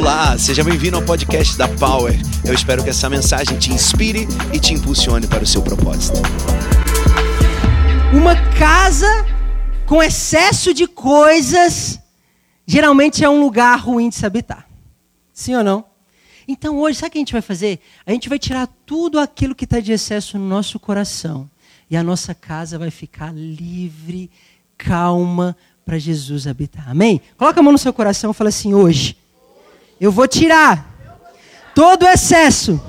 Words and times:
Olá, 0.00 0.38
seja 0.38 0.64
bem-vindo 0.64 0.96
ao 0.96 1.02
podcast 1.02 1.58
da 1.58 1.68
Power. 1.68 2.18
Eu 2.42 2.54
espero 2.54 2.82
que 2.82 2.88
essa 2.88 3.06
mensagem 3.10 3.58
te 3.58 3.70
inspire 3.70 4.26
e 4.50 4.58
te 4.58 4.72
impulsione 4.72 5.26
para 5.26 5.44
o 5.44 5.46
seu 5.46 5.60
propósito. 5.60 6.20
Uma 8.10 8.34
casa 8.58 9.06
com 9.84 10.02
excesso 10.02 10.72
de 10.72 10.86
coisas 10.86 12.00
geralmente 12.66 13.22
é 13.22 13.28
um 13.28 13.42
lugar 13.42 13.78
ruim 13.78 14.08
de 14.08 14.14
se 14.14 14.24
habitar. 14.24 14.66
Sim 15.34 15.56
ou 15.56 15.62
não? 15.62 15.84
Então 16.48 16.78
hoje, 16.78 16.98
sabe 16.98 17.08
o 17.08 17.12
que 17.12 17.18
a 17.18 17.20
gente 17.20 17.32
vai 17.34 17.42
fazer? 17.42 17.78
A 18.06 18.12
gente 18.12 18.30
vai 18.30 18.38
tirar 18.38 18.70
tudo 18.86 19.18
aquilo 19.18 19.54
que 19.54 19.64
está 19.64 19.80
de 19.80 19.92
excesso 19.92 20.38
no 20.38 20.48
nosso 20.48 20.80
coração. 20.80 21.46
E 21.90 21.96
a 21.96 22.02
nossa 22.02 22.34
casa 22.34 22.78
vai 22.78 22.90
ficar 22.90 23.34
livre, 23.34 24.30
calma, 24.78 25.54
para 25.84 25.98
Jesus 25.98 26.46
habitar. 26.46 26.88
Amém? 26.88 27.20
Coloca 27.36 27.60
a 27.60 27.62
mão 27.62 27.72
no 27.72 27.78
seu 27.78 27.92
coração 27.92 28.30
e 28.30 28.34
fala 28.34 28.48
assim: 28.48 28.72
hoje 28.72 29.20
eu 30.00 30.10
vou 30.10 30.26
tirar 30.26 30.90
todo 31.74 32.04
o 32.04 32.08
excesso 32.08 32.80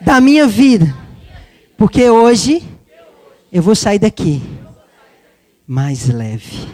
da 0.00 0.20
minha 0.20 0.46
vida. 0.46 0.94
Porque 1.76 2.10
hoje 2.10 2.62
eu 3.50 3.62
vou 3.62 3.74
sair 3.74 3.98
daqui 3.98 4.42
mais 5.66 6.08
leve. 6.08 6.68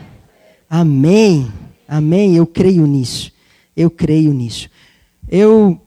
Amém. 0.68 1.52
Amém. 1.86 2.34
Eu 2.34 2.46
creio 2.46 2.86
nisso. 2.86 3.30
Eu 3.76 3.88
creio 3.88 4.32
nisso. 4.32 4.68
Eu 5.28 5.80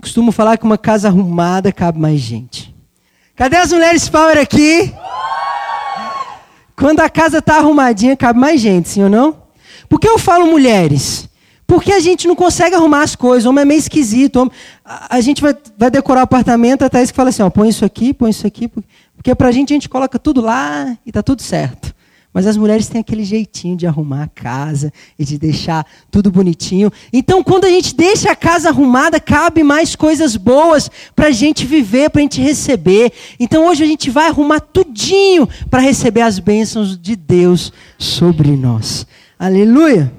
costumo 0.00 0.32
falar 0.32 0.56
que 0.56 0.64
uma 0.64 0.78
casa 0.78 1.08
arrumada 1.08 1.70
cabe 1.72 1.98
mais 1.98 2.20
gente. 2.20 2.74
Cadê 3.36 3.56
as 3.56 3.72
mulheres 3.72 4.08
power 4.08 4.38
aqui? 4.38 4.92
Quando 6.74 7.00
a 7.00 7.10
casa 7.10 7.38
está 7.38 7.56
arrumadinha, 7.56 8.16
cabe 8.16 8.38
mais 8.38 8.60
gente, 8.60 8.88
sim 8.88 9.02
ou 9.02 9.10
não? 9.10 9.42
Por 9.88 9.98
que 9.98 10.08
eu 10.08 10.18
falo 10.18 10.46
mulheres? 10.46 11.28
Porque 11.68 11.92
a 11.92 12.00
gente 12.00 12.26
não 12.26 12.34
consegue 12.34 12.74
arrumar 12.74 13.02
as 13.02 13.14
coisas, 13.14 13.44
o 13.44 13.50
homem 13.50 13.60
é 13.60 13.64
meio 13.66 13.78
esquisito. 13.78 14.36
Homem, 14.36 14.52
a, 14.82 15.16
a, 15.16 15.20
gente 15.20 15.42
vai, 15.42 15.54
vai, 15.76 15.90
decorar 15.90 16.20
o 16.20 16.24
apartamento, 16.24 16.82
até 16.82 17.02
isso 17.02 17.12
que 17.12 17.16
fala 17.16 17.28
assim, 17.28 17.42
ó, 17.42 17.50
põe 17.50 17.68
isso 17.68 17.84
aqui, 17.84 18.14
põe 18.14 18.30
isso 18.30 18.46
aqui. 18.46 18.70
Porque 19.14 19.34
para 19.34 19.48
a 19.48 19.52
gente 19.52 19.74
a 19.74 19.76
gente 19.76 19.86
coloca 19.86 20.18
tudo 20.18 20.40
lá 20.40 20.96
e 21.04 21.10
está 21.10 21.22
tudo 21.22 21.42
certo. 21.42 21.94
Mas 22.32 22.46
as 22.46 22.56
mulheres 22.56 22.88
têm 22.88 23.02
aquele 23.02 23.22
jeitinho 23.22 23.76
de 23.76 23.86
arrumar 23.86 24.22
a 24.22 24.28
casa 24.28 24.90
e 25.18 25.26
de 25.26 25.36
deixar 25.36 25.86
tudo 26.10 26.30
bonitinho. 26.30 26.90
Então, 27.12 27.44
quando 27.44 27.66
a 27.66 27.70
gente 27.70 27.94
deixa 27.94 28.32
a 28.32 28.36
casa 28.36 28.70
arrumada, 28.70 29.20
cabe 29.20 29.62
mais 29.62 29.94
coisas 29.94 30.36
boas 30.36 30.90
para 31.14 31.26
a 31.26 31.32
gente 31.32 31.66
viver, 31.66 32.08
para 32.08 32.20
a 32.20 32.22
gente 32.22 32.40
receber. 32.40 33.12
Então, 33.38 33.66
hoje 33.66 33.84
a 33.84 33.86
gente 33.86 34.08
vai 34.08 34.28
arrumar 34.28 34.60
tudinho 34.60 35.46
para 35.68 35.82
receber 35.82 36.22
as 36.22 36.38
bênçãos 36.38 36.98
de 36.98 37.14
Deus 37.14 37.74
sobre 37.98 38.52
nós. 38.52 39.06
Aleluia! 39.38 40.17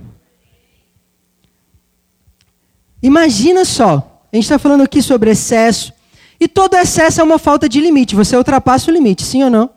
Imagina 3.02 3.64
só, 3.64 4.24
a 4.32 4.36
gente 4.36 4.44
está 4.44 4.60
falando 4.60 4.82
aqui 4.84 5.02
sobre 5.02 5.32
excesso, 5.32 5.94
e 6.40 6.48
todo 6.48 6.76
excesso 6.76 7.22
é 7.22 7.24
uma 7.24 7.40
falta 7.40 7.68
de 7.68 7.80
limite, 7.80 8.16
você 8.16 8.36
ultrapassa 8.36 8.92
o 8.92 8.94
limite, 8.94 9.24
sim 9.24 9.44
ou 9.44 9.50
não? 9.50 9.70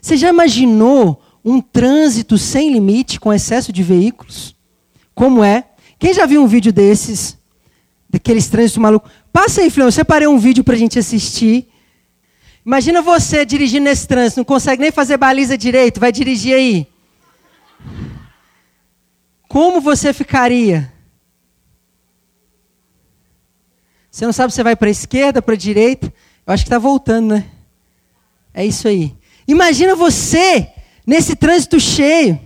Você 0.00 0.16
já 0.16 0.28
imaginou 0.28 1.22
um 1.44 1.60
trânsito 1.60 2.38
sem 2.38 2.72
limite, 2.72 3.20
com 3.20 3.32
excesso 3.32 3.72
de 3.72 3.82
veículos? 3.82 4.56
Como 5.14 5.44
é? 5.44 5.66
Quem 5.98 6.14
já 6.14 6.26
viu 6.26 6.42
um 6.42 6.46
vídeo 6.46 6.72
desses? 6.72 7.38
Daqueles 8.08 8.48
trânsitos 8.48 8.78
malucos? 8.82 9.10
Passa 9.32 9.60
aí, 9.60 9.70
Flão, 9.70 9.86
eu 9.86 9.92
separei 9.92 10.26
um 10.26 10.38
vídeo 10.38 10.64
para 10.64 10.74
a 10.74 10.78
gente 10.78 10.98
assistir. 10.98 11.68
Imagina 12.64 13.02
você 13.02 13.44
dirigindo 13.44 13.84
nesse 13.84 14.06
trânsito, 14.06 14.40
não 14.40 14.44
consegue 14.44 14.82
nem 14.82 14.90
fazer 14.90 15.16
baliza 15.16 15.56
direito, 15.56 16.00
vai 16.00 16.12
dirigir 16.12 16.54
aí. 16.54 16.86
Como 19.48 19.80
você 19.80 20.12
ficaria? 20.12 20.92
Você 24.12 24.26
não 24.26 24.32
sabe 24.32 24.52
se 24.52 24.62
vai 24.62 24.76
para 24.76 24.88
a 24.88 24.90
esquerda, 24.90 25.40
para 25.40 25.54
a 25.54 25.56
direita. 25.56 26.12
Eu 26.46 26.52
acho 26.52 26.64
que 26.64 26.68
está 26.68 26.78
voltando, 26.78 27.34
né? 27.34 27.46
É 28.52 28.64
isso 28.64 28.86
aí. 28.86 29.16
Imagina 29.48 29.96
você 29.96 30.68
nesse 31.06 31.34
trânsito 31.34 31.80
cheio. 31.80 32.38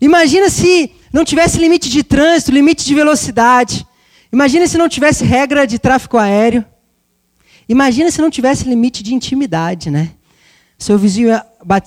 Imagina 0.00 0.48
se 0.48 0.90
não 1.12 1.22
tivesse 1.22 1.58
limite 1.58 1.90
de 1.90 2.02
trânsito, 2.02 2.50
limite 2.50 2.86
de 2.86 2.94
velocidade. 2.94 3.86
Imagina 4.32 4.66
se 4.66 4.78
não 4.78 4.88
tivesse 4.88 5.22
regra 5.22 5.66
de 5.66 5.78
tráfego 5.78 6.16
aéreo. 6.16 6.64
Imagina 7.68 8.10
se 8.10 8.22
não 8.22 8.30
tivesse 8.30 8.66
limite 8.66 9.02
de 9.02 9.14
intimidade, 9.14 9.90
né? 9.90 10.12
Seu 10.78 10.96
vizinho 10.96 11.38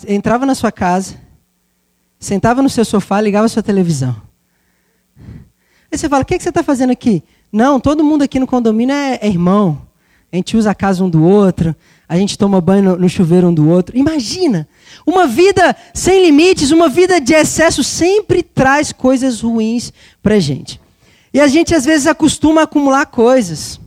entrava 0.08 0.46
na 0.46 0.54
sua 0.54 0.72
casa, 0.72 1.20
sentava 2.20 2.62
no 2.62 2.70
seu 2.70 2.86
sofá, 2.86 3.20
ligava 3.20 3.48
sua 3.48 3.64
televisão. 3.64 4.16
Aí 5.92 5.98
você 5.98 6.08
fala: 6.08 6.22
o 6.22 6.26
que, 6.26 6.38
que 6.38 6.44
você 6.44 6.50
está 6.50 6.62
fazendo 6.62 6.92
aqui? 6.92 7.24
Não, 7.54 7.80
todo 7.80 8.04
mundo 8.04 8.24
aqui 8.24 8.40
no 8.40 8.48
condomínio 8.48 8.96
é, 8.96 9.20
é 9.22 9.28
irmão. 9.28 9.80
A 10.32 10.36
gente 10.36 10.58
usa 10.58 10.72
a 10.72 10.76
casa 10.76 11.04
um 11.04 11.10
do 11.10 11.24
outro, 11.24 11.76
a 12.10 12.18
gente 12.18 12.36
toma 12.36 12.60
banho 12.60 12.82
no, 12.82 12.98
no 12.98 13.08
chuveiro 13.08 13.48
um 13.50 13.54
do 13.54 13.70
outro. 13.70 13.96
Imagina! 13.96 14.68
Uma 15.06 15.28
vida 15.28 15.76
sem 15.94 16.26
limites, 16.26 16.72
uma 16.72 16.90
vida 16.90 17.22
de 17.22 17.36
excesso 17.36 17.84
sempre 17.84 18.42
traz 18.42 18.92
coisas 18.92 19.42
ruins 19.42 19.94
para 20.24 20.40
gente. 20.40 20.82
E 21.32 21.40
a 21.40 21.46
gente 21.48 21.76
às 21.76 21.86
vezes 21.86 22.08
acostuma 22.08 22.62
a 22.62 22.64
acumular 22.64 23.06
coisas. 23.06 23.80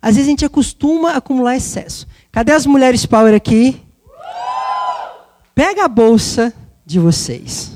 Às 0.00 0.14
vezes 0.14 0.28
a 0.28 0.30
gente 0.30 0.44
acostuma 0.44 1.10
a 1.10 1.16
acumular 1.16 1.56
excesso. 1.56 2.06
Cadê 2.30 2.52
as 2.52 2.64
mulheres 2.64 3.04
power 3.04 3.34
aqui? 3.34 3.82
Pega 5.52 5.84
a 5.84 5.88
bolsa 5.88 6.54
de 6.86 7.00
vocês. 7.00 7.72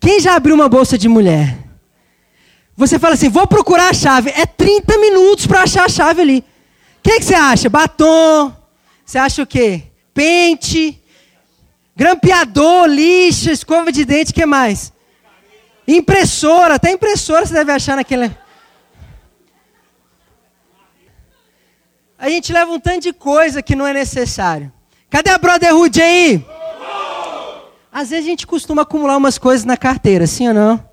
Quem 0.00 0.20
já 0.20 0.34
abriu 0.34 0.54
uma 0.54 0.70
bolsa 0.70 0.96
de 0.96 1.06
mulher? 1.06 1.65
Você 2.76 2.98
fala 2.98 3.14
assim, 3.14 3.30
vou 3.30 3.46
procurar 3.46 3.88
a 3.90 3.94
chave. 3.94 4.30
É 4.30 4.44
30 4.44 4.98
minutos 4.98 5.46
para 5.46 5.62
achar 5.62 5.86
a 5.86 5.88
chave 5.88 6.20
ali. 6.20 6.38
O 6.38 6.44
que, 7.02 7.18
que 7.18 7.24
você 7.24 7.34
acha? 7.34 7.70
Batom? 7.70 8.54
Você 9.04 9.18
acha 9.18 9.42
o 9.42 9.46
quê? 9.46 9.84
Pente? 10.12 11.02
Grampeador, 11.96 12.86
lixa, 12.86 13.50
escova 13.50 13.90
de 13.90 14.04
dente, 14.04 14.30
o 14.32 14.34
que 14.34 14.44
mais? 14.44 14.92
Impressora, 15.88 16.74
até 16.74 16.90
impressora 16.90 17.46
você 17.46 17.54
deve 17.54 17.72
achar 17.72 17.96
naquele. 17.96 18.30
A 22.18 22.28
gente 22.28 22.52
leva 22.52 22.70
um 22.70 22.80
tanto 22.80 23.02
de 23.02 23.12
coisa 23.12 23.62
que 23.62 23.74
não 23.74 23.86
é 23.86 23.94
necessário. 23.94 24.70
Cadê 25.08 25.30
a 25.30 25.38
Brotherhood 25.38 26.02
aí? 26.02 26.44
Às 27.90 28.10
vezes 28.10 28.26
a 28.26 28.28
gente 28.28 28.46
costuma 28.46 28.82
acumular 28.82 29.16
umas 29.16 29.38
coisas 29.38 29.64
na 29.64 29.76
carteira, 29.76 30.26
sim 30.26 30.48
ou 30.48 30.54
não? 30.54 30.85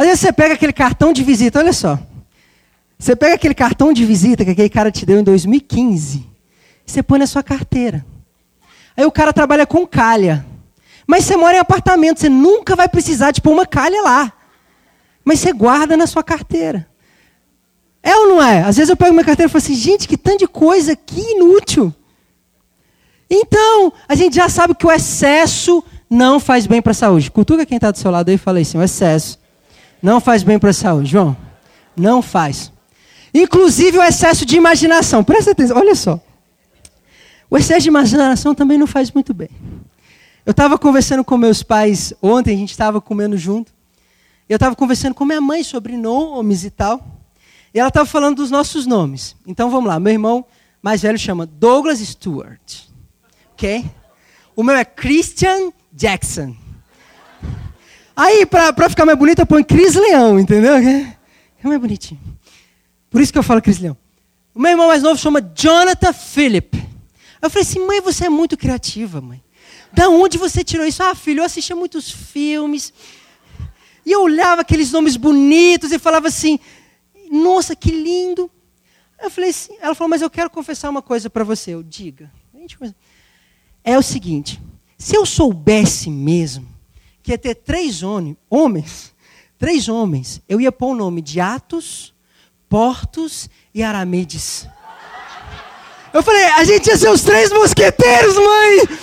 Às 0.00 0.06
vezes 0.06 0.20
você 0.20 0.32
pega 0.32 0.54
aquele 0.54 0.72
cartão 0.72 1.12
de 1.12 1.22
visita, 1.22 1.58
olha 1.58 1.74
só. 1.74 1.98
Você 2.98 3.14
pega 3.14 3.34
aquele 3.34 3.52
cartão 3.52 3.92
de 3.92 4.02
visita 4.02 4.46
que 4.46 4.52
aquele 4.52 4.70
cara 4.70 4.90
te 4.90 5.04
deu 5.04 5.20
em 5.20 5.22
2015, 5.22 6.26
e 6.86 6.90
você 6.90 7.02
põe 7.02 7.18
na 7.18 7.26
sua 7.26 7.42
carteira. 7.42 8.02
Aí 8.96 9.04
o 9.04 9.12
cara 9.12 9.30
trabalha 9.30 9.66
com 9.66 9.86
calha. 9.86 10.46
Mas 11.06 11.26
você 11.26 11.36
mora 11.36 11.58
em 11.58 11.60
apartamento, 11.60 12.18
você 12.18 12.30
nunca 12.30 12.74
vai 12.74 12.88
precisar 12.88 13.30
de 13.30 13.42
pôr 13.42 13.52
uma 13.52 13.66
calha 13.66 14.00
lá. 14.00 14.32
Mas 15.22 15.40
você 15.40 15.52
guarda 15.52 15.98
na 15.98 16.06
sua 16.06 16.24
carteira. 16.24 16.88
É 18.02 18.16
ou 18.16 18.26
não 18.26 18.42
é? 18.42 18.62
Às 18.62 18.78
vezes 18.78 18.88
eu 18.88 18.96
pego 18.96 19.12
minha 19.12 19.22
carteira 19.22 19.50
e 19.50 19.52
falo 19.52 19.62
assim, 19.62 19.74
gente, 19.74 20.08
que 20.08 20.16
tanto 20.16 20.38
de 20.38 20.48
coisa, 20.48 20.96
que 20.96 21.20
inútil. 21.20 21.94
Então, 23.28 23.92
a 24.08 24.14
gente 24.14 24.34
já 24.34 24.48
sabe 24.48 24.74
que 24.74 24.86
o 24.86 24.90
excesso 24.90 25.84
não 26.08 26.40
faz 26.40 26.66
bem 26.66 26.80
para 26.80 26.92
a 26.92 26.94
saúde. 26.94 27.30
Cultura 27.30 27.66
quem 27.66 27.76
está 27.76 27.90
do 27.90 27.98
seu 27.98 28.10
lado 28.10 28.30
aí 28.30 28.36
e 28.36 28.38
fala 28.38 28.60
assim, 28.60 28.78
o 28.78 28.82
excesso 28.82 29.39
não 30.02 30.20
faz 30.20 30.42
bem 30.42 30.58
para 30.58 30.70
a 30.70 30.74
saúde, 30.74 31.10
João. 31.10 31.36
Não 31.96 32.22
faz. 32.22 32.72
Inclusive 33.32 33.98
o 33.98 34.02
excesso 34.02 34.44
de 34.44 34.56
imaginação. 34.56 35.22
Presta 35.22 35.52
atenção, 35.52 35.76
olha 35.76 35.94
só. 35.94 36.20
O 37.50 37.56
excesso 37.56 37.82
de 37.82 37.88
imaginação 37.88 38.54
também 38.54 38.78
não 38.78 38.86
faz 38.86 39.10
muito 39.10 39.34
bem. 39.34 39.50
Eu 40.44 40.52
estava 40.52 40.78
conversando 40.78 41.22
com 41.22 41.36
meus 41.36 41.62
pais 41.62 42.14
ontem, 42.22 42.54
a 42.54 42.58
gente 42.58 42.70
estava 42.70 43.00
comendo 43.00 43.36
junto. 43.36 43.72
Eu 44.48 44.56
estava 44.56 44.74
conversando 44.74 45.14
com 45.14 45.24
minha 45.24 45.40
mãe 45.40 45.62
sobre 45.62 45.96
nomes 45.96 46.64
e 46.64 46.70
tal. 46.70 47.04
E 47.72 47.78
ela 47.78 47.88
estava 47.88 48.06
falando 48.06 48.36
dos 48.36 48.50
nossos 48.50 48.86
nomes. 48.86 49.36
Então 49.46 49.70
vamos 49.70 49.88
lá. 49.88 50.00
Meu 50.00 50.12
irmão 50.12 50.44
mais 50.82 51.02
velho 51.02 51.18
chama 51.18 51.46
Douglas 51.46 51.98
Stewart. 51.98 52.80
Ok? 53.52 53.84
O 54.56 54.62
meu 54.62 54.74
é 54.74 54.84
Christian 54.84 55.72
Jackson. 55.92 56.56
Aí, 58.22 58.44
para 58.44 58.90
ficar 58.90 59.06
mais 59.06 59.16
bonito, 59.16 59.38
eu 59.38 59.46
ponho 59.46 59.64
Cris 59.64 59.94
Leão, 59.94 60.38
entendeu? 60.38 60.74
É 60.74 61.16
mais 61.62 61.80
bonitinho. 61.80 62.20
Por 63.08 63.18
isso 63.18 63.32
que 63.32 63.38
eu 63.38 63.42
falo 63.42 63.62
Cris 63.62 63.78
Leão. 63.78 63.96
O 64.54 64.60
meu 64.60 64.72
irmão 64.72 64.88
mais 64.88 65.02
novo 65.02 65.18
chama 65.18 65.40
Jonathan 65.40 66.12
Philip. 66.12 66.76
Eu 67.40 67.48
falei 67.48 67.66
assim, 67.66 67.78
mãe, 67.86 67.98
você 68.02 68.26
é 68.26 68.28
muito 68.28 68.58
criativa, 68.58 69.22
mãe. 69.22 69.42
Da 69.90 70.10
onde 70.10 70.36
você 70.36 70.62
tirou 70.62 70.84
isso? 70.84 71.02
Ah, 71.02 71.14
filho, 71.14 71.40
eu 71.40 71.44
assistia 71.46 71.74
muitos 71.74 72.10
filmes. 72.10 72.92
E 74.04 74.12
eu 74.12 74.22
olhava 74.22 74.60
aqueles 74.60 74.92
nomes 74.92 75.16
bonitos 75.16 75.90
e 75.90 75.98
falava 75.98 76.28
assim, 76.28 76.60
nossa, 77.30 77.74
que 77.74 77.90
lindo. 77.90 78.50
Eu 79.18 79.30
falei 79.30 79.48
assim, 79.48 79.78
ela 79.80 79.94
falou, 79.94 80.10
mas 80.10 80.20
eu 80.20 80.28
quero 80.28 80.50
confessar 80.50 80.90
uma 80.90 81.00
coisa 81.00 81.30
para 81.30 81.42
você. 81.42 81.70
Eu 81.70 81.82
diga. 81.82 82.30
É 83.82 83.96
o 83.96 84.02
seguinte, 84.02 84.60
se 84.98 85.16
eu 85.16 85.24
soubesse 85.24 86.10
mesmo 86.10 86.69
que 87.30 87.34
ia 87.34 87.38
ter 87.38 87.54
três 87.54 88.02
homens, 88.02 89.14
três 89.56 89.88
homens, 89.88 90.42
eu 90.48 90.60
ia 90.60 90.72
pôr 90.72 90.88
o 90.88 90.96
nome 90.96 91.22
de 91.22 91.40
Atos, 91.40 92.12
Portos 92.68 93.48
e 93.72 93.84
Aramides. 93.84 94.66
Eu 96.12 96.24
falei, 96.24 96.42
a 96.42 96.64
gente 96.64 96.88
ia 96.88 96.96
ser 96.96 97.08
os 97.08 97.22
três 97.22 97.52
mosqueteiros, 97.52 98.34
mãe! 98.34 98.98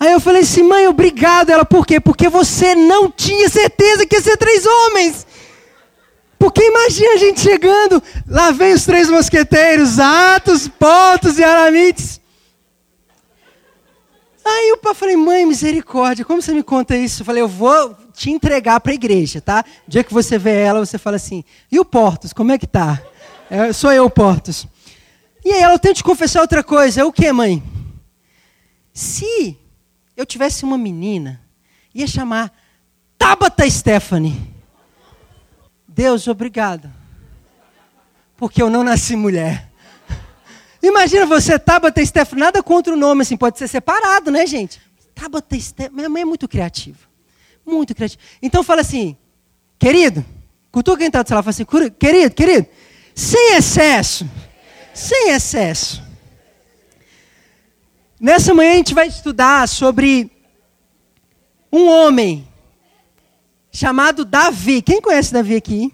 Aí 0.00 0.12
eu 0.12 0.20
falei 0.20 0.40
assim, 0.40 0.62
mãe, 0.62 0.88
obrigado. 0.88 1.50
Ela, 1.50 1.66
por 1.66 1.86
quê? 1.86 2.00
Porque 2.00 2.30
você 2.30 2.74
não 2.74 3.10
tinha 3.10 3.48
certeza 3.50 4.06
que 4.06 4.16
ia 4.16 4.22
ser 4.22 4.38
três 4.38 4.64
homens. 4.64 5.26
Porque 6.38 6.62
imagina 6.62 7.12
a 7.12 7.18
gente 7.18 7.40
chegando, 7.40 8.02
lá 8.26 8.52
vem 8.52 8.72
os 8.72 8.84
três 8.84 9.10
mosqueteiros, 9.10 9.98
Atos, 9.98 10.66
Portos 10.66 11.38
e 11.38 11.44
Aramites. 11.44 12.20
Aí 14.48 14.68
eu 14.68 14.94
falei, 14.94 15.16
mãe, 15.16 15.44
misericórdia, 15.44 16.24
como 16.24 16.40
você 16.40 16.54
me 16.54 16.62
conta 16.62 16.96
isso? 16.96 17.22
Eu 17.22 17.26
falei, 17.26 17.42
eu 17.42 17.48
vou 17.48 17.96
te 18.12 18.30
entregar 18.30 18.78
para 18.78 18.92
a 18.92 18.94
igreja, 18.94 19.40
tá? 19.40 19.64
O 19.88 19.90
dia 19.90 20.04
que 20.04 20.14
você 20.14 20.38
vê 20.38 20.60
ela, 20.60 20.86
você 20.86 20.98
fala 20.98 21.16
assim, 21.16 21.42
e 21.70 21.80
o 21.80 21.84
Portos, 21.84 22.32
como 22.32 22.52
é 22.52 22.58
que 22.58 22.66
tá? 22.66 23.02
É, 23.50 23.72
sou 23.72 23.90
eu, 23.90 24.08
Portos. 24.08 24.68
E 25.44 25.50
aí 25.50 25.60
ela, 25.60 25.74
eu 25.74 25.78
tenho 25.80 25.94
que 25.94 26.00
te 26.00 26.04
confessar 26.04 26.42
outra 26.42 26.62
coisa. 26.62 27.04
O 27.04 27.12
que, 27.12 27.32
mãe? 27.32 27.60
Se 28.92 29.58
eu 30.16 30.24
tivesse 30.24 30.64
uma 30.64 30.78
menina, 30.78 31.40
ia 31.92 32.06
chamar 32.06 32.52
Tabata 33.18 33.68
Stephanie. 33.68 34.54
Deus, 35.88 36.28
obrigado. 36.28 36.88
Porque 38.36 38.62
eu 38.62 38.70
não 38.70 38.84
nasci 38.84 39.16
mulher. 39.16 39.72
Imagina 40.86 41.26
você, 41.26 41.58
Tabata 41.58 42.04
Stephanie, 42.04 42.44
nada 42.44 42.62
contra 42.62 42.94
o 42.94 42.96
nome, 42.96 43.22
assim, 43.22 43.36
pode 43.36 43.58
ser 43.58 43.66
separado, 43.66 44.30
né, 44.30 44.46
gente? 44.46 44.80
Tabata 45.12 45.58
Stephanie, 45.58 45.96
minha 45.96 46.08
mãe 46.08 46.22
é 46.22 46.24
muito 46.24 46.46
criativa. 46.46 46.98
Muito 47.66 47.92
criativa. 47.92 48.22
Então 48.40 48.62
fala 48.62 48.82
assim, 48.82 49.16
querido, 49.80 50.24
cultua 50.70 50.96
quem 50.96 51.08
está 51.08 51.24
do 51.24 51.28
celular, 51.28 51.42
fala 51.42 51.50
assim, 51.50 51.66
querido, 51.98 52.32
querido, 52.32 52.68
sem 53.16 53.56
excesso, 53.56 54.30
sem 54.94 55.30
excesso. 55.30 56.04
Nessa 58.20 58.54
manhã 58.54 58.74
a 58.74 58.76
gente 58.76 58.94
vai 58.94 59.08
estudar 59.08 59.66
sobre 59.66 60.30
um 61.72 61.88
homem 61.88 62.46
chamado 63.72 64.24
Davi. 64.24 64.80
Quem 64.82 65.00
conhece 65.00 65.32
Davi 65.32 65.56
aqui? 65.56 65.92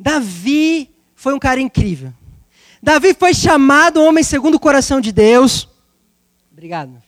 Davi 0.00 0.90
foi 1.14 1.34
um 1.34 1.38
cara 1.38 1.60
incrível. 1.60 2.14
Davi 2.82 3.14
foi 3.14 3.32
chamado 3.32 4.02
homem 4.02 4.24
segundo 4.24 4.56
o 4.56 4.60
coração 4.60 5.00
de 5.00 5.12
Deus. 5.12 5.68
Obrigado. 6.50 7.00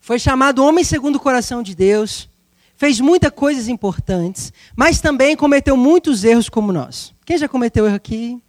Foi 0.00 0.18
chamado 0.18 0.64
homem 0.64 0.82
segundo 0.82 1.16
o 1.16 1.20
coração 1.20 1.62
de 1.62 1.72
Deus. 1.72 2.28
Fez 2.76 2.98
muitas 2.98 3.30
coisas 3.30 3.68
importantes, 3.68 4.52
mas 4.74 5.00
também 5.00 5.36
cometeu 5.36 5.76
muitos 5.76 6.24
erros 6.24 6.48
como 6.48 6.72
nós. 6.72 7.14
Quem 7.24 7.38
já 7.38 7.48
cometeu 7.48 7.86
erro 7.86 7.94
aqui? 7.94 8.42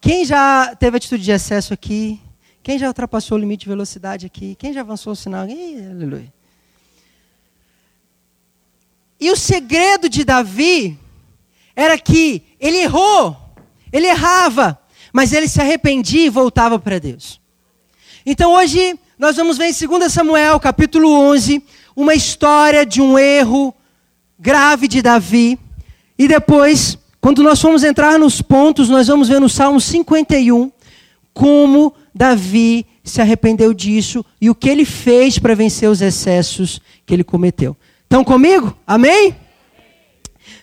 Quem 0.00 0.24
já 0.24 0.74
teve 0.74 0.96
atitude 0.96 1.22
de 1.22 1.32
excesso 1.32 1.74
aqui? 1.74 2.18
Quem 2.62 2.78
já 2.78 2.88
ultrapassou 2.88 3.36
o 3.36 3.40
limite 3.40 3.64
de 3.64 3.68
velocidade 3.68 4.24
aqui? 4.24 4.54
Quem 4.54 4.72
já 4.72 4.80
avançou 4.80 5.12
o 5.12 5.16
sinal? 5.16 5.46
Ih, 5.46 5.86
aleluia. 5.90 6.32
E 9.20 9.30
o 9.30 9.36
segredo 9.36 10.08
de 10.08 10.24
Davi 10.24 10.98
era 11.76 11.98
que 11.98 12.42
ele 12.58 12.78
errou, 12.78 13.36
ele 13.92 14.06
errava, 14.06 14.79
mas 15.12 15.32
ele 15.32 15.48
se 15.48 15.60
arrependia 15.60 16.26
e 16.26 16.30
voltava 16.30 16.78
para 16.78 16.98
Deus. 16.98 17.40
Então 18.24 18.52
hoje 18.52 18.98
nós 19.18 19.36
vamos 19.36 19.58
ver 19.58 19.66
em 19.66 19.88
2 19.88 20.12
Samuel, 20.12 20.58
capítulo 20.58 21.12
11, 21.12 21.62
uma 21.94 22.14
história 22.14 22.86
de 22.86 23.02
um 23.02 23.18
erro 23.18 23.74
grave 24.38 24.88
de 24.88 25.02
Davi. 25.02 25.58
E 26.18 26.26
depois, 26.26 26.96
quando 27.20 27.42
nós 27.42 27.60
formos 27.60 27.84
entrar 27.84 28.18
nos 28.18 28.40
pontos, 28.40 28.88
nós 28.88 29.08
vamos 29.08 29.28
ver 29.28 29.40
no 29.40 29.48
Salmo 29.48 29.80
51 29.80 30.72
como 31.34 31.94
Davi 32.14 32.86
se 33.02 33.20
arrependeu 33.20 33.72
disso 33.72 34.24
e 34.40 34.50
o 34.50 34.54
que 34.54 34.68
ele 34.68 34.84
fez 34.84 35.38
para 35.38 35.54
vencer 35.54 35.88
os 35.88 36.00
excessos 36.00 36.80
que 37.04 37.14
ele 37.14 37.24
cometeu. 37.24 37.76
Estão 38.04 38.24
comigo? 38.24 38.76
Amém? 38.86 39.36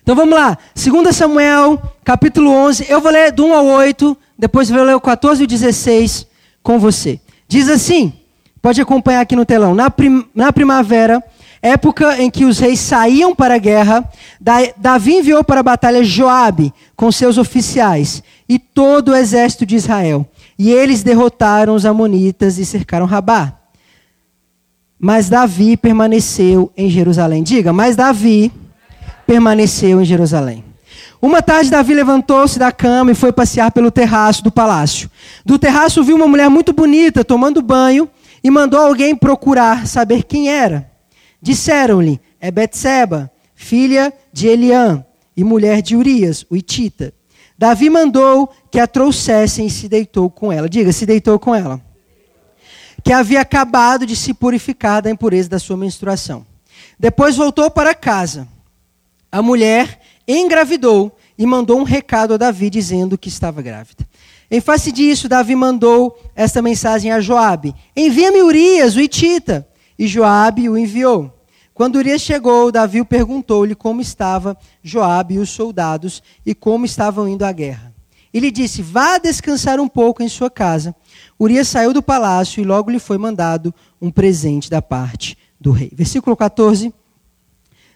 Então 0.02 0.16
vamos 0.16 0.36
lá. 0.36 0.58
2 0.76 1.16
Samuel, 1.16 1.82
capítulo 2.04 2.50
11. 2.50 2.86
Eu 2.90 3.02
vou 3.02 3.12
ler 3.12 3.32
do 3.32 3.46
1 3.46 3.54
ao 3.54 3.66
8, 3.66 4.18
depois 4.38 4.70
vou 4.70 4.84
ler 4.84 4.96
o 4.96 5.02
14 5.02 5.42
e 5.42 5.46
o 5.46 5.48
16 5.48 6.28
com 6.62 6.78
você. 6.78 7.20
Diz 7.48 7.70
assim, 7.70 8.14
pode 8.62 8.80
acompanhar 8.82 9.22
aqui 9.22 9.36
no 9.36 9.46
telão. 9.46 9.74
Na, 9.74 9.90
prim 9.90 10.26
na 10.36 10.52
primavera, 10.54 11.24
época 11.62 12.22
em 12.22 12.30
que 12.30 12.46
os 12.46 12.60
reis 12.60 12.80
saíam 12.80 13.34
para 13.36 13.56
a 13.56 13.58
guerra, 13.58 14.08
Davi 14.78 15.16
enviou 15.16 15.44
para 15.44 15.62
a 15.62 15.64
batalha 15.64 16.04
Joabe 16.04 16.74
com 16.96 17.12
seus 17.12 17.38
oficiais 17.38 18.22
e 18.48 18.60
todo 18.60 19.10
o 19.10 19.16
exército 19.16 19.66
de 19.66 19.76
Israel. 19.76 20.26
E 20.58 20.72
eles 20.72 21.04
derrotaram 21.04 21.74
os 21.74 21.86
amonitas 21.86 22.58
e 22.58 22.66
cercaram 22.66 23.06
Rabá. 23.06 23.54
Mas 25.00 25.30
Davi 25.30 25.78
permaneceu 25.78 26.72
em 26.76 26.90
Jerusalém. 26.90 27.44
Diga, 27.44 27.72
mas 27.72 27.96
Davi 27.96 28.52
permaneceu 29.26 30.02
em 30.02 30.06
Jerusalém. 30.06 30.67
Uma 31.22 31.42
tarde, 31.42 31.72
Davi 31.72 31.94
levantou-se 31.94 32.60
da 32.60 32.72
cama 32.72 33.12
e 33.12 33.16
foi 33.16 33.32
passear 33.32 33.72
pelo 33.72 33.90
terraço 33.90 34.44
do 34.44 34.52
palácio. 34.52 35.10
Do 35.44 35.58
terraço 35.58 36.04
viu 36.04 36.16
uma 36.16 36.28
mulher 36.28 36.50
muito 36.50 36.72
bonita 36.74 37.26
tomando 37.26 37.62
banho 37.62 38.10
e 38.44 38.52
mandou 38.52 38.80
alguém 38.80 39.16
procurar 39.16 39.88
saber 39.88 40.24
quem 40.24 40.50
era. 40.50 40.90
Disseram-lhe: 41.42 42.22
É 42.40 42.52
Betseba, 42.52 43.32
filha 43.56 44.14
de 44.32 44.48
Eliã 44.48 45.04
e 45.36 45.44
mulher 45.44 45.82
de 45.82 45.96
Urias, 45.96 46.46
o 46.50 46.56
Itita. 46.56 47.14
Davi 47.58 47.90
mandou 47.90 48.52
que 48.70 48.80
a 48.80 48.86
trouxessem 48.86 49.66
e 49.66 49.72
se 49.72 49.90
deitou 49.90 50.30
com 50.30 50.52
ela. 50.52 50.70
Diga, 50.70 50.92
se 50.92 51.06
deitou 51.06 51.40
com 51.40 51.56
ela. 51.56 51.82
Que 53.04 53.12
havia 53.12 53.42
acabado 53.42 54.06
de 54.06 54.16
se 54.16 54.34
purificar 54.34 55.02
da 55.02 55.10
impureza 55.10 55.50
da 55.50 55.58
sua 55.58 55.76
menstruação. 55.76 56.46
Depois 57.00 57.36
voltou 57.36 57.72
para 57.72 57.96
casa. 57.96 58.48
A 59.32 59.42
mulher 59.42 60.00
engravidou 60.28 61.16
e 61.38 61.46
mandou 61.46 61.80
um 61.80 61.84
recado 61.84 62.34
a 62.34 62.38
Davi 62.38 62.70
dizendo 62.70 63.18
que 63.18 63.30
estava 63.30 63.62
grávida. 63.62 64.08
Em 64.50 64.60
face 64.60 64.92
disso, 64.92 65.30
Davi 65.30 65.56
mandou 65.56 66.18
esta 66.36 66.62
mensagem 66.62 67.12
a 67.12 67.20
Joabe: 67.20 67.76
Envia-me 67.96 68.42
Urias, 68.42 68.96
o 68.96 69.02
Itita. 69.02 69.68
E 70.00 70.06
Joabe 70.06 70.70
o 70.70 70.78
enviou. 70.78 71.34
Quando 71.74 71.96
Urias 71.96 72.22
chegou, 72.22 72.72
Davi 72.72 73.04
perguntou-lhe 73.04 73.74
como 73.74 74.00
estava 74.00 74.56
Joabe 74.84 75.36
e 75.36 75.40
os 75.40 75.50
soldados 75.50 76.22
e 76.46 76.54
como 76.54 76.86
estavam 76.86 77.28
indo 77.28 77.44
à 77.44 77.52
guerra. 77.52 77.94
Ele 78.34 78.52
disse: 78.52 78.82
Vá 78.82 79.18
descansar 79.18 79.80
um 79.80 79.88
pouco 79.88 80.22
em 80.22 80.30
sua 80.30 80.50
casa. 80.50 80.96
Urias 81.40 81.68
saiu 81.68 81.94
do 81.94 82.02
palácio 82.02 82.62
e 82.62 82.66
logo 82.66 82.92
lhe 82.92 83.00
foi 83.00 83.18
mandado 83.18 83.74
um 84.02 84.12
presente 84.12 84.70
da 84.70 84.82
parte 84.82 85.38
do 85.60 85.72
rei. 85.72 85.92
Versículo 85.94 86.36
14 86.36 86.94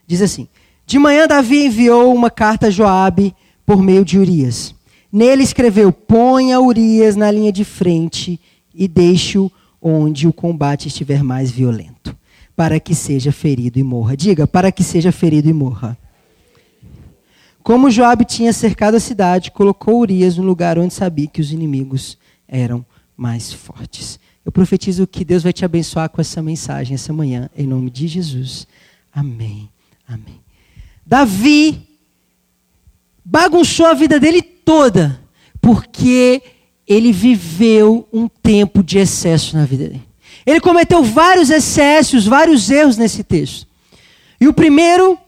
diz 0.08 0.22
assim: 0.22 0.48
De 0.92 1.00
manhã 1.00 1.26
Davi 1.26 1.68
enviou 1.68 2.14
uma 2.14 2.30
carta 2.30 2.68
a 2.68 2.70
Joabe 2.70 3.34
por 3.66 3.82
meio 3.82 4.04
de 4.04 4.20
Urias. 4.20 4.76
Nele 5.10 5.42
escreveu: 5.42 5.90
Ponha 5.90 6.60
Urias 6.60 7.16
na 7.16 7.32
linha 7.32 7.50
de 7.50 7.64
frente 7.64 8.38
e 8.76 8.90
deixe-o 8.90 9.50
onde 9.82 10.28
o 10.28 10.34
combate 10.34 10.90
estiver 10.90 11.24
mais 11.24 11.50
violento 11.50 12.14
para 12.58 12.78
que 12.78 12.94
seja 12.94 13.32
ferido 13.32 13.80
e 13.80 13.84
morra. 13.84 14.18
Diga, 14.18 14.46
para 14.46 14.70
que 14.70 14.84
seja 14.84 15.14
ferido 15.14 15.48
e 15.48 15.54
morra. 15.54 15.98
Como 17.64 17.90
Joabe 17.90 18.26
tinha 18.26 18.52
cercado 18.52 18.96
a 18.96 19.00
cidade, 19.00 19.50
colocou 19.50 20.02
Urias 20.02 20.36
no 20.36 20.44
lugar 20.44 20.78
onde 20.78 20.94
sabia 20.94 21.28
que 21.28 21.40
os 21.40 21.54
inimigos 21.54 22.18
eram 22.46 22.86
mais 23.16 23.54
fortes. 23.54 24.20
Eu 24.44 24.52
profetizo 24.52 25.08
que 25.08 25.24
Deus 25.24 25.42
vai 25.42 25.54
te 25.54 25.64
abençoar 25.64 26.10
com 26.10 26.20
essa 26.20 26.42
mensagem 26.42 26.96
essa 26.96 27.14
manhã, 27.14 27.50
em 27.56 27.66
nome 27.66 27.90
de 27.90 28.10
Jesus. 28.10 28.68
Amém. 29.14 29.70
Amém. 30.06 30.51
Davi 31.12 31.90
bagunçou 33.26 33.86
a 33.86 33.94
vida 33.94 34.18
dele 34.18 34.42
toda, 34.42 35.20
porque 35.60 36.42
ele 36.88 37.12
viveu 37.12 38.08
um 38.14 38.30
tempo 38.30 38.82
de 38.82 38.98
excesso 38.98 39.58
na 39.58 39.66
vida 39.66 39.90
dele. 39.90 40.08
Ele 40.46 40.62
cometeu 40.62 41.04
vários 41.04 41.50
excessos, 41.50 42.26
vários 42.26 42.72
erros 42.72 42.96
nesse 42.96 43.26
texto. 43.26 43.68
E 44.40 44.48
o 44.48 44.54
primeiro 44.54 45.20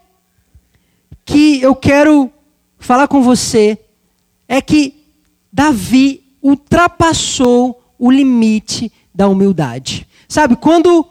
que 1.25 1.61
eu 1.61 1.75
quero 1.75 2.31
falar 2.79 3.09
com 3.09 3.21
você 3.21 3.77
é 4.47 4.61
que 4.61 5.03
Davi 5.51 6.23
ultrapassou 6.41 7.83
o 7.99 8.09
limite 8.09 8.89
da 9.13 9.27
humildade. 9.27 10.07
Sabe, 10.29 10.55
quando 10.55 11.05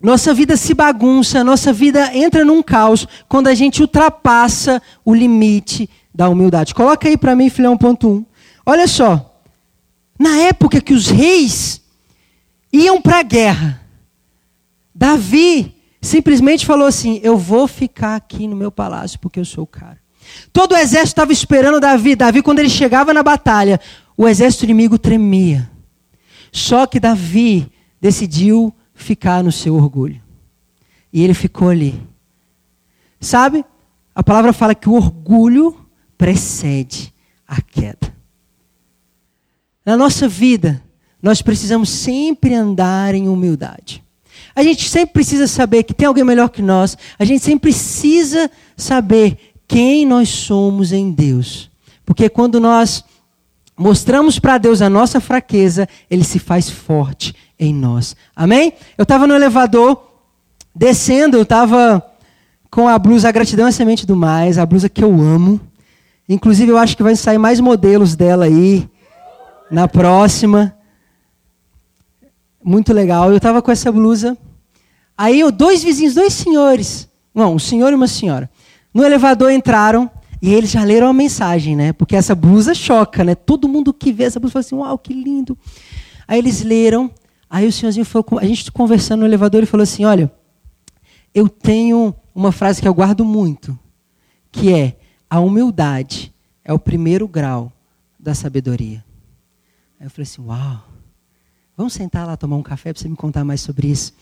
nossa 0.00 0.34
vida 0.34 0.56
se 0.56 0.74
bagunça, 0.74 1.42
nossa 1.42 1.72
vida 1.72 2.14
entra 2.14 2.44
num 2.44 2.62
caos, 2.62 3.06
quando 3.28 3.48
a 3.48 3.54
gente 3.54 3.80
ultrapassa 3.80 4.82
o 5.04 5.14
limite 5.14 5.88
da 6.14 6.28
humildade. 6.28 6.74
Coloca 6.74 7.08
aí 7.08 7.16
para 7.16 7.34
mim, 7.34 7.48
filhão, 7.48 7.76
ponto 7.76 8.08
1. 8.08 8.26
Olha 8.64 8.86
só. 8.86 9.32
Na 10.18 10.36
época 10.38 10.80
que 10.80 10.94
os 10.94 11.08
reis 11.08 11.82
iam 12.72 13.00
para 13.00 13.18
a 13.18 13.22
guerra. 13.22 13.80
Davi 14.94 15.74
simplesmente 16.00 16.64
falou 16.64 16.86
assim: 16.86 17.20
Eu 17.22 17.36
vou 17.36 17.68
ficar 17.68 18.16
aqui 18.16 18.48
no 18.48 18.56
meu 18.56 18.70
palácio 18.70 19.18
porque 19.18 19.40
eu 19.40 19.44
sou 19.44 19.64
o 19.64 19.66
cara. 19.66 19.98
Todo 20.52 20.72
o 20.72 20.76
exército 20.76 21.08
estava 21.08 21.32
esperando 21.32 21.80
Davi. 21.80 22.16
Davi, 22.16 22.42
quando 22.42 22.58
ele 22.58 22.68
chegava 22.68 23.12
na 23.12 23.22
batalha, 23.22 23.80
o 24.16 24.26
exército 24.26 24.64
inimigo 24.64 24.98
tremia. 24.98 25.70
Só 26.50 26.86
que 26.86 26.98
Davi 26.98 27.70
decidiu 28.00 28.74
ficar 28.96 29.44
no 29.44 29.52
seu 29.52 29.76
orgulho. 29.76 30.20
E 31.12 31.22
ele 31.22 31.34
ficou 31.34 31.68
ali. 31.68 32.02
Sabe? 33.20 33.64
A 34.14 34.22
palavra 34.22 34.52
fala 34.52 34.74
que 34.74 34.88
o 34.88 34.94
orgulho 34.94 35.76
precede 36.18 37.12
a 37.46 37.60
queda. 37.60 38.14
Na 39.84 39.96
nossa 39.96 40.26
vida, 40.26 40.82
nós 41.22 41.40
precisamos 41.42 41.90
sempre 41.90 42.54
andar 42.54 43.14
em 43.14 43.28
humildade. 43.28 44.02
A 44.54 44.62
gente 44.62 44.88
sempre 44.88 45.12
precisa 45.12 45.46
saber 45.46 45.82
que 45.84 45.94
tem 45.94 46.08
alguém 46.08 46.24
melhor 46.24 46.48
que 46.48 46.62
nós. 46.62 46.96
A 47.18 47.24
gente 47.24 47.44
sempre 47.44 47.70
precisa 47.70 48.50
saber 48.76 49.54
quem 49.68 50.06
nós 50.06 50.28
somos 50.28 50.92
em 50.92 51.12
Deus. 51.12 51.70
Porque 52.04 52.28
quando 52.28 52.58
nós 52.58 53.04
mostramos 53.76 54.38
para 54.38 54.58
Deus 54.58 54.80
a 54.80 54.88
nossa 54.88 55.20
fraqueza, 55.20 55.88
Ele 56.10 56.24
se 56.24 56.38
faz 56.38 56.70
forte 56.70 57.34
em 57.58 57.74
nós. 57.74 58.16
Amém? 58.34 58.72
Eu 58.96 59.02
estava 59.02 59.26
no 59.26 59.34
elevador, 59.34 60.10
descendo, 60.74 61.36
eu 61.36 61.42
estava 61.42 62.04
com 62.70 62.88
a 62.88 62.98
blusa 62.98 63.28
A 63.28 63.32
Gratidão 63.32 63.66
é 63.66 63.72
Semente 63.72 64.06
do 64.06 64.14
Mais, 64.14 64.58
a 64.58 64.66
blusa 64.66 64.88
que 64.88 65.02
eu 65.02 65.10
amo. 65.10 65.60
Inclusive, 66.28 66.72
eu 66.72 66.78
acho 66.78 66.96
que 66.96 67.02
vai 67.02 67.14
sair 67.16 67.38
mais 67.38 67.60
modelos 67.60 68.14
dela 68.16 68.46
aí 68.46 68.88
na 69.70 69.86
próxima. 69.86 70.76
Muito 72.62 72.92
legal. 72.92 73.30
Eu 73.30 73.36
estava 73.36 73.62
com 73.62 73.70
essa 73.70 73.90
blusa. 73.92 74.36
Aí, 75.16 75.40
dois 75.52 75.82
vizinhos, 75.82 76.14
dois 76.14 76.34
senhores, 76.34 77.08
não, 77.34 77.54
um 77.54 77.58
senhor 77.58 77.92
e 77.92 77.94
uma 77.94 78.08
senhora, 78.08 78.50
no 78.92 79.04
elevador 79.04 79.50
entraram 79.50 80.10
e 80.42 80.52
eles 80.52 80.70
já 80.70 80.84
leram 80.84 81.08
a 81.08 81.12
mensagem, 81.12 81.74
né? 81.74 81.92
Porque 81.92 82.14
essa 82.14 82.34
blusa 82.34 82.74
choca, 82.74 83.24
né? 83.24 83.34
Todo 83.34 83.68
mundo 83.68 83.94
que 83.94 84.12
vê 84.12 84.24
essa 84.24 84.38
blusa 84.38 84.52
fala 84.52 84.60
assim: 84.60 84.74
Uau, 84.74 84.98
que 84.98 85.14
lindo. 85.14 85.56
Aí 86.28 86.38
eles 86.38 86.62
leram. 86.62 87.10
Aí 87.48 87.66
o 87.66 87.72
senhorzinho 87.72 88.04
falou, 88.04 88.38
a 88.40 88.44
gente 88.44 88.70
conversando 88.72 89.20
no 89.20 89.26
elevador, 89.26 89.58
ele 89.58 89.66
falou 89.66 89.84
assim: 89.84 90.04
Olha, 90.04 90.30
eu 91.34 91.48
tenho 91.48 92.14
uma 92.34 92.52
frase 92.52 92.80
que 92.82 92.88
eu 92.88 92.94
guardo 92.94 93.24
muito, 93.24 93.78
que 94.50 94.72
é: 94.72 94.96
a 95.30 95.40
humildade 95.40 96.34
é 96.64 96.72
o 96.72 96.78
primeiro 96.78 97.28
grau 97.28 97.72
da 98.18 98.34
sabedoria. 98.34 99.04
Aí 100.00 100.06
eu 100.06 100.10
falei 100.10 100.24
assim: 100.24 100.42
Uau, 100.42 100.84
vamos 101.76 101.92
sentar 101.92 102.26
lá 102.26 102.36
tomar 102.36 102.56
um 102.56 102.62
café 102.62 102.92
para 102.92 103.00
você 103.00 103.08
me 103.08 103.16
contar 103.16 103.44
mais 103.44 103.60
sobre 103.60 103.88
isso. 103.88 104.12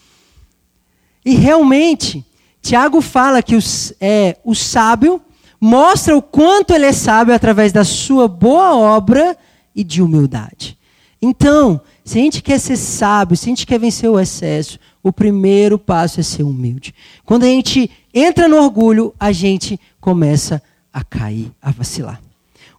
E 1.24 1.34
realmente, 1.34 2.24
Tiago 2.60 3.00
fala 3.00 3.42
que 3.42 3.56
os, 3.56 3.94
é, 3.98 4.38
o 4.44 4.54
sábio 4.54 5.22
mostra 5.58 6.14
o 6.14 6.20
quanto 6.20 6.74
ele 6.74 6.84
é 6.84 6.92
sábio 6.92 7.34
através 7.34 7.72
da 7.72 7.84
sua 7.84 8.28
boa 8.28 8.76
obra 8.76 9.36
e 9.74 9.82
de 9.82 10.02
humildade. 10.02 10.78
Então, 11.20 11.80
se 12.04 12.18
a 12.18 12.22
gente 12.22 12.42
quer 12.42 12.60
ser 12.60 12.76
sábio, 12.76 13.36
se 13.36 13.46
a 13.46 13.50
gente 13.50 13.66
quer 13.66 13.78
vencer 13.78 14.10
o 14.10 14.20
excesso, 14.20 14.78
o 15.02 15.10
primeiro 15.10 15.78
passo 15.78 16.20
é 16.20 16.22
ser 16.22 16.42
humilde. 16.42 16.94
Quando 17.24 17.44
a 17.44 17.46
gente 17.46 17.90
entra 18.12 18.46
no 18.46 18.56
orgulho, 18.56 19.14
a 19.18 19.32
gente 19.32 19.80
começa 20.00 20.62
a 20.92 21.02
cair, 21.02 21.50
a 21.62 21.70
vacilar. 21.70 22.20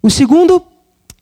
O 0.02 0.12
segundo, 0.12 0.62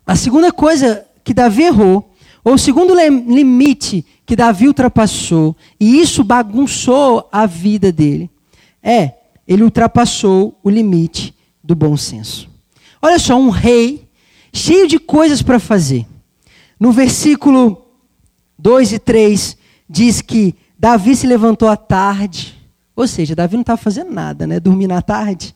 a 0.06 0.18
segunda 0.18 0.52
coisa 0.52 1.06
que 1.24 1.34
Davi 1.34 1.64
errou, 1.64 2.14
ou 2.44 2.56
o 2.56 2.60
segundo 2.60 2.94
limite 2.94 4.06
que 4.26 4.36
Davi 4.36 4.68
ultrapassou, 4.68 5.56
e 5.80 6.02
isso 6.02 6.26
bagunçou 6.26 7.30
a 7.32 7.46
vida 7.46 7.90
dele, 7.90 8.30
é 8.82 9.14
ele 9.48 9.64
ultrapassou 9.64 10.60
o 10.62 10.70
limite 10.70 11.34
do 11.64 11.74
bom 11.74 11.96
senso. 11.96 12.50
Olha 13.02 13.18
só, 13.18 13.38
um 13.38 13.50
rei 13.50 14.10
cheio 14.52 14.88
de 14.88 15.00
coisas 15.00 15.42
para 15.42 15.60
fazer. 15.60 16.06
No 16.80 16.92
versículo 16.92 17.83
2 18.64 18.94
e 18.94 19.00
3 19.00 19.58
diz 19.90 20.22
que 20.22 20.56
Davi 20.80 21.18
se 21.18 21.28
levantou 21.28 21.68
à 21.68 21.76
tarde. 21.76 22.58
Ou 22.96 23.06
seja, 23.06 23.36
Davi 23.36 23.56
não 23.56 23.62
estava 23.62 23.76
fazendo 23.76 24.10
nada, 24.10 24.48
né? 24.48 24.58
Dormir 24.58 24.88
na 24.88 25.02
tarde. 25.02 25.54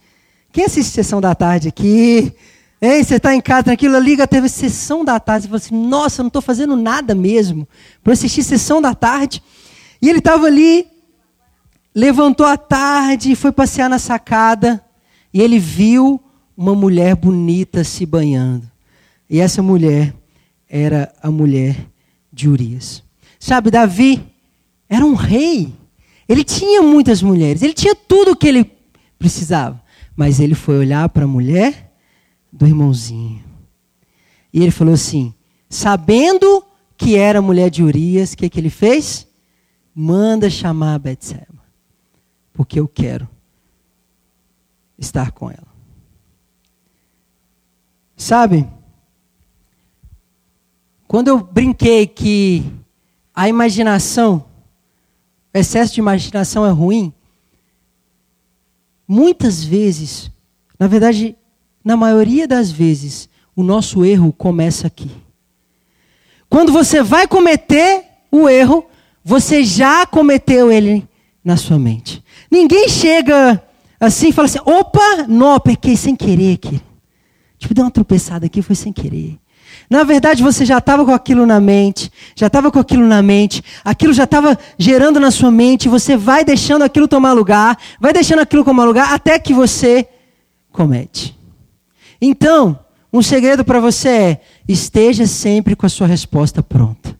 Quem 0.52 0.66
assiste 0.66 0.92
sessão 0.92 1.22
da 1.22 1.34
tarde 1.34 1.70
aqui? 1.70 2.34
Ei, 2.82 3.02
você 3.02 3.16
está 3.16 3.34
em 3.34 3.40
casa, 3.40 3.64
tranquilo, 3.64 3.98
liga 3.98 4.28
TV, 4.28 4.50
sessão 4.50 5.06
da 5.06 5.22
tarde. 5.22 5.48
Você 5.48 5.70
fala 5.70 5.78
assim, 5.78 5.88
nossa, 5.88 6.20
eu 6.20 6.24
não 6.26 6.28
estou 6.28 6.42
fazendo 6.42 6.76
nada 6.76 7.16
mesmo 7.16 7.66
para 8.04 8.12
assistir 8.12 8.44
sessão 8.44 8.82
da 8.82 8.94
tarde. 8.94 9.42
E 10.02 10.10
ele 10.10 10.20
estava 10.20 10.46
ali, 10.46 10.86
levantou 11.96 12.46
à 12.46 12.58
tarde, 12.58 13.38
foi 13.38 13.54
passear 13.54 13.90
na 13.90 14.00
sacada. 14.00 14.84
E 15.34 15.42
ele 15.42 15.60
viu 15.60 16.22
uma 16.58 16.76
mulher 16.76 17.16
bonita 17.16 17.86
se 17.86 18.06
banhando. 18.06 18.70
E 19.30 19.40
essa 19.40 19.64
mulher 19.64 20.14
era 20.68 21.10
a 21.24 21.32
mulher 21.32 21.88
de 22.38 22.48
Urias. 22.48 23.04
Sabe, 23.40 23.72
Davi 23.72 24.24
era 24.88 25.04
um 25.04 25.16
rei. 25.16 25.74
Ele 26.30 26.44
tinha 26.44 26.82
muitas 26.82 27.22
mulheres, 27.22 27.62
ele 27.62 27.74
tinha 27.74 27.96
tudo 27.96 28.32
o 28.32 28.36
que 28.36 28.48
ele 28.48 28.72
precisava. 29.18 29.82
Mas 30.16 30.40
ele 30.40 30.56
foi 30.56 30.78
olhar 30.78 31.10
para 31.10 31.26
a 31.26 31.28
mulher 31.28 31.94
do 32.52 32.66
irmãozinho. 32.66 33.44
E 34.54 34.62
ele 34.62 34.72
falou 34.72 34.94
assim: 34.94 35.34
sabendo 35.70 36.64
que 36.96 37.16
era 37.16 37.42
mulher 37.42 37.70
de 37.70 37.84
Urias, 37.84 38.34
o 38.34 38.38
que, 38.38 38.50
que 38.50 38.60
ele 38.60 38.70
fez? 38.70 39.28
Manda 39.94 40.50
chamar 40.50 40.96
a 40.96 41.00
Betseba, 41.00 41.64
porque 42.54 42.80
eu 42.80 42.88
quero 42.88 43.28
estar 44.98 45.32
com 45.32 45.50
ela. 45.50 45.68
Sabe? 48.16 48.68
Quando 51.08 51.30
eu 51.30 51.40
brinquei 51.40 52.06
que 52.06 52.66
a 53.34 53.48
imaginação, 53.48 54.44
o 55.54 55.58
excesso 55.58 55.94
de 55.94 56.02
imaginação 56.02 56.66
é 56.66 56.70
ruim, 56.70 57.14
muitas 59.08 59.64
vezes, 59.64 60.30
na 60.78 60.88
verdade, 60.88 61.38
na 61.84 61.96
maioria 61.96 62.48
das 62.48 62.70
vezes, 62.70 63.30
o 63.56 63.64
nosso 63.64 64.04
erro 64.04 64.34
começa 64.34 64.88
aqui. 64.88 65.10
Quando 66.50 66.72
você 66.72 67.02
vai 67.02 67.26
cometer 67.28 68.04
o 68.30 68.50
erro, 68.50 68.86
você 69.24 69.64
já 69.64 70.06
cometeu 70.06 70.72
ele 70.72 71.08
na 71.44 71.56
sua 71.56 71.80
mente. 71.80 72.22
Ninguém 72.52 72.90
chega 72.90 73.64
assim, 74.00 74.34
fala 74.34 74.48
assim: 74.48 74.60
opa, 74.66 75.26
não, 75.28 75.60
pequei 75.60 75.96
sem 75.96 76.16
querer 76.16 76.56
aqui. 76.56 76.82
Tipo, 77.58 77.74
deu 77.74 77.86
uma 77.86 77.92
tropeçada 77.92 78.46
aqui, 78.46 78.62
foi 78.62 78.76
sem 78.76 78.92
querer. 78.92 79.40
Na 79.90 80.04
verdade, 80.04 80.44
você 80.44 80.66
já 80.66 80.80
estava 80.80 81.06
com 81.06 81.14
aquilo 81.14 81.46
na 81.46 81.62
mente, 81.62 82.12
já 82.36 82.48
estava 82.48 82.70
com 82.70 82.80
aquilo 82.80 83.06
na 83.08 83.22
mente, 83.22 83.64
aquilo 83.86 84.14
já 84.14 84.26
estava 84.26 84.58
gerando 84.78 85.20
na 85.20 85.32
sua 85.32 85.50
mente, 85.50 85.88
você 85.88 86.18
vai 86.18 86.44
deixando 86.44 86.84
aquilo 86.84 87.08
tomar 87.08 87.32
lugar, 87.32 87.78
vai 88.00 88.12
deixando 88.12 88.40
aquilo 88.40 88.66
tomar 88.66 88.84
lugar 88.84 89.14
até 89.14 89.40
que 89.40 89.54
você 89.54 90.08
comete. 90.72 91.38
Então, 92.22 92.78
um 93.14 93.22
segredo 93.22 93.64
para 93.64 93.80
você 93.80 94.10
é: 94.10 94.42
esteja 94.68 95.26
sempre 95.26 95.76
com 95.76 95.86
a 95.86 95.90
sua 95.90 96.08
resposta 96.08 96.62
pronta. 96.62 97.18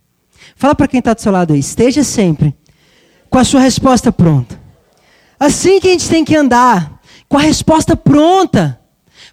Fala 0.56 0.76
para 0.76 0.88
quem 0.88 1.00
está 1.00 1.14
do 1.14 1.22
seu 1.22 1.32
lado 1.32 1.54
aí, 1.54 1.60
esteja 1.60 2.04
sempre 2.04 2.54
com 3.30 3.38
a 3.38 3.44
sua 3.44 3.62
resposta 3.62 4.12
pronta. 4.12 4.60
Assim 5.40 5.80
que 5.80 5.88
a 5.88 5.92
gente 5.92 6.10
tem 6.10 6.26
que 6.26 6.36
andar, 6.36 7.00
com 7.30 7.38
a 7.38 7.42
resposta 7.42 7.96
pronta. 7.96 8.80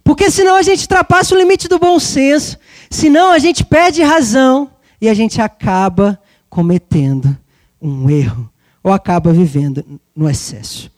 Porque 0.03 0.31
senão 0.31 0.57
a 0.57 0.63
gente 0.63 0.83
ultrapassa 0.83 1.35
o 1.35 1.39
limite 1.39 1.67
do 1.67 1.79
bom 1.79 1.99
senso. 1.99 2.59
Senão 2.95 3.33
a 3.33 3.41
gente 3.41 3.65
perde 3.65 4.05
razão 4.05 4.71
e 5.01 5.09
a 5.09 5.15
gente 5.15 5.41
acaba 5.41 6.17
cometendo 6.49 7.37
um 7.83 8.09
erro. 8.09 8.49
Ou 8.85 8.93
acaba 8.93 9.33
vivendo 9.33 9.85
no 10.15 10.31
excesso. 10.31 10.89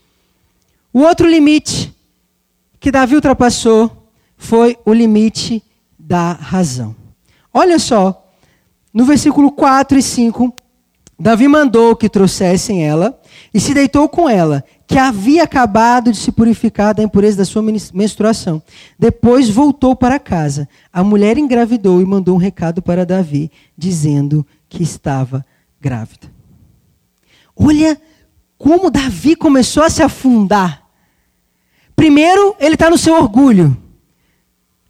O 0.93 1.01
outro 1.01 1.27
limite 1.27 1.91
que 2.79 2.91
Davi 2.91 3.15
ultrapassou 3.15 4.11
foi 4.37 4.77
o 4.85 4.93
limite 4.93 5.63
da 5.99 6.33
razão. 6.33 6.95
Olha 7.53 7.79
só, 7.79 8.29
no 8.93 9.07
versículo 9.07 9.51
4 9.51 9.97
e 9.99 10.03
5, 10.03 10.55
Davi 11.19 11.49
mandou 11.49 11.97
que 11.97 12.11
trouxessem 12.11 12.87
ela 12.87 13.19
e 13.55 13.59
se 13.59 13.73
deitou 13.73 14.07
com 14.07 14.29
ela 14.29 14.63
que 14.87 14.99
havia 14.99 15.43
acabado 15.43 16.13
de 16.13 16.19
se 16.19 16.31
purificar 16.31 16.95
da 16.95 17.03
impureza 17.03 17.39
da 17.39 17.45
sua 17.45 17.63
menstruação. 17.93 18.63
Depois 18.99 19.51
voltou 19.51 19.97
para 19.97 20.19
casa. 20.19 20.69
A 20.93 21.03
mulher 21.03 21.37
engravidou 21.37 22.01
e 22.01 22.05
mandou 22.05 22.37
um 22.37 22.39
recado 22.39 22.81
para 22.81 23.05
Davi, 23.05 23.51
dizendo 23.77 24.47
que 24.69 24.83
estava 24.83 25.45
grávida. 25.81 26.31
Olha 27.57 28.01
como 28.57 28.91
Davi 28.91 29.35
começou 29.35 29.83
a 29.83 29.91
se 29.91 30.03
afundar. 30.03 30.83
Primeiro, 31.97 32.55
ele 32.61 32.75
está 32.75 32.89
no 32.89 32.99
seu 32.99 33.15
orgulho. 33.15 33.77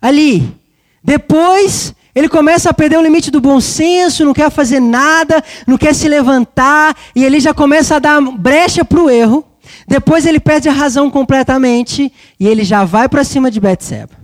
Ali. 0.03 0.55
Depois, 1.03 1.95
ele 2.15 2.29
começa 2.29 2.69
a 2.69 2.75
perder 2.75 2.99
o 2.99 3.03
limite 3.03 3.31
do 3.31 3.41
bom 3.41 3.61
senso, 3.61 4.25
não 4.25 4.35
quer 4.35 4.50
fazer 4.50 4.81
nada, 4.81 5.43
não 5.67 5.79
quer 5.79 5.95
se 5.95 6.09
levantar, 6.09 6.97
e 7.15 7.25
ele 7.25 7.38
já 7.38 7.55
começa 7.55 7.97
a 7.97 7.99
dar 8.00 8.21
brecha 8.21 8.85
para 8.85 9.00
o 9.00 9.09
erro. 9.09 9.46
Depois 9.87 10.26
ele 10.26 10.40
perde 10.40 10.69
a 10.69 10.73
razão 10.73 11.11
completamente 11.11 12.12
e 12.40 12.47
ele 12.47 12.64
já 12.64 12.85
vai 12.85 13.09
para 13.09 13.23
cima 13.23 13.50
de 13.50 13.61
Betseba. 13.61 14.14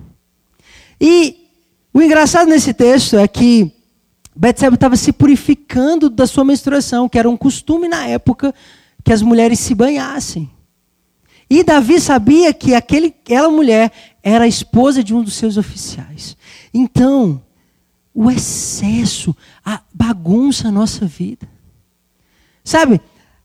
E 1.00 1.48
o 1.94 2.02
engraçado 2.02 2.48
nesse 2.48 2.74
texto 2.74 3.16
é 3.16 3.28
que 3.28 3.72
Betseba 4.34 4.74
estava 4.74 4.96
se 4.96 5.12
purificando 5.12 6.08
da 6.08 6.26
sua 6.26 6.44
menstruação, 6.44 7.08
que 7.08 7.18
era 7.18 7.28
um 7.28 7.36
costume 7.36 7.86
na 7.86 8.06
época 8.06 8.54
que 9.04 9.12
as 9.12 9.22
mulheres 9.22 9.60
se 9.60 9.74
banhassem. 9.74 10.50
E 11.48 11.62
Davi 11.62 12.00
sabia 12.00 12.52
que 12.54 12.74
aquele, 12.74 13.08
aquela 13.08 13.50
mulher 13.50 13.92
era 14.22 14.44
a 14.44 14.48
esposa 14.48 15.04
de 15.04 15.14
um 15.14 15.22
dos 15.22 15.34
seus 15.34 15.56
oficiais. 15.56 16.36
Então, 16.72 17.42
o 18.14 18.30
excesso, 18.30 19.36
a 19.64 19.80
bagunça 19.92 20.68
a 20.68 20.72
nossa 20.72 21.04
vida. 21.04 21.46
Sabe, 22.64 23.00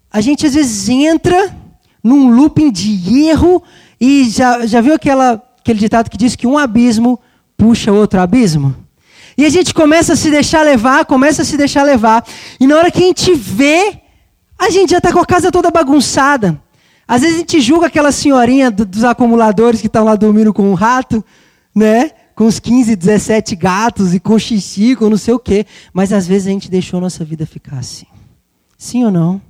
a 0.10 0.22
gente 0.22 0.46
às 0.46 0.54
vezes 0.54 0.88
entra 0.88 1.54
num 2.08 2.30
looping 2.30 2.72
de 2.72 3.20
erro 3.26 3.62
e 4.00 4.30
já, 4.30 4.66
já 4.66 4.80
viu 4.80 4.94
aquela, 4.94 5.44
aquele 5.60 5.80
ditado 5.80 6.10
que 6.10 6.18
diz 6.18 6.36
que 6.36 6.48
um 6.48 6.58
abismo 6.58 7.20
puxa 7.58 7.92
outro 7.92 8.20
abismo? 8.20 8.76
E 9.38 9.46
a 9.46 9.50
gente 9.50 9.74
começa 9.74 10.14
a 10.14 10.16
se 10.16 10.32
deixar 10.32 10.64
levar, 10.64 11.06
começa 11.06 11.44
a 11.44 11.46
se 11.46 11.58
deixar 11.58 11.84
levar. 11.84 12.26
E 12.60 12.66
na 12.66 12.76
hora 12.76 12.90
que 12.90 13.04
a 13.04 13.06
gente 13.06 13.34
vê, 13.36 14.00
a 14.58 14.70
gente 14.70 14.92
já 14.92 14.98
está 14.98 15.14
com 15.14 15.20
a 15.20 15.26
casa 15.26 15.52
toda 15.52 15.70
bagunçada. 15.70 16.60
Às 17.08 17.22
vezes 17.22 17.36
a 17.36 17.40
gente 17.40 17.62
julga 17.62 17.88
aquela 17.88 18.12
senhorinha 18.12 18.72
dos 18.72 19.04
acumuladores 19.04 19.80
que 19.80 19.88
estão 19.88 20.06
lá 20.06 20.16
dormindo 20.16 20.54
com 20.54 20.64
um 20.64 20.74
rato, 20.74 21.24
né? 21.76 22.12
Com 22.36 22.46
os 22.46 22.60
15, 22.60 22.96
17 22.96 23.56
gatos 23.56 24.14
e 24.14 24.20
com 24.20 24.40
xixi, 24.40 24.96
com 24.96 25.10
não 25.10 25.18
sei 25.18 25.34
o 25.34 25.40
quê. 25.40 25.66
Mas 25.94 26.12
às 26.12 26.26
vezes 26.28 26.48
a 26.48 26.52
gente 26.52 26.70
deixou 26.70 26.98
a 26.98 27.02
nossa 27.02 27.24
vida 27.24 27.46
ficar 27.46 27.78
assim. 27.78 28.08
Sim 28.78 29.06
ou 29.06 29.12
não? 29.12 29.42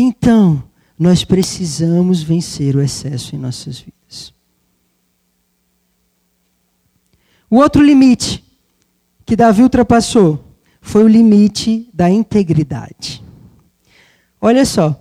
Então, 0.00 0.62
nós 0.96 1.24
precisamos 1.24 2.22
vencer 2.22 2.76
o 2.76 2.80
excesso 2.80 3.34
em 3.34 3.38
nossas 3.38 3.80
vidas. 3.80 4.32
O 7.50 7.56
outro 7.56 7.82
limite 7.82 8.44
que 9.26 9.34
Davi 9.34 9.60
ultrapassou 9.60 10.54
foi 10.80 11.02
o 11.02 11.08
limite 11.08 11.90
da 11.92 12.08
integridade. 12.08 13.24
Olha 14.40 14.64
só, 14.64 14.94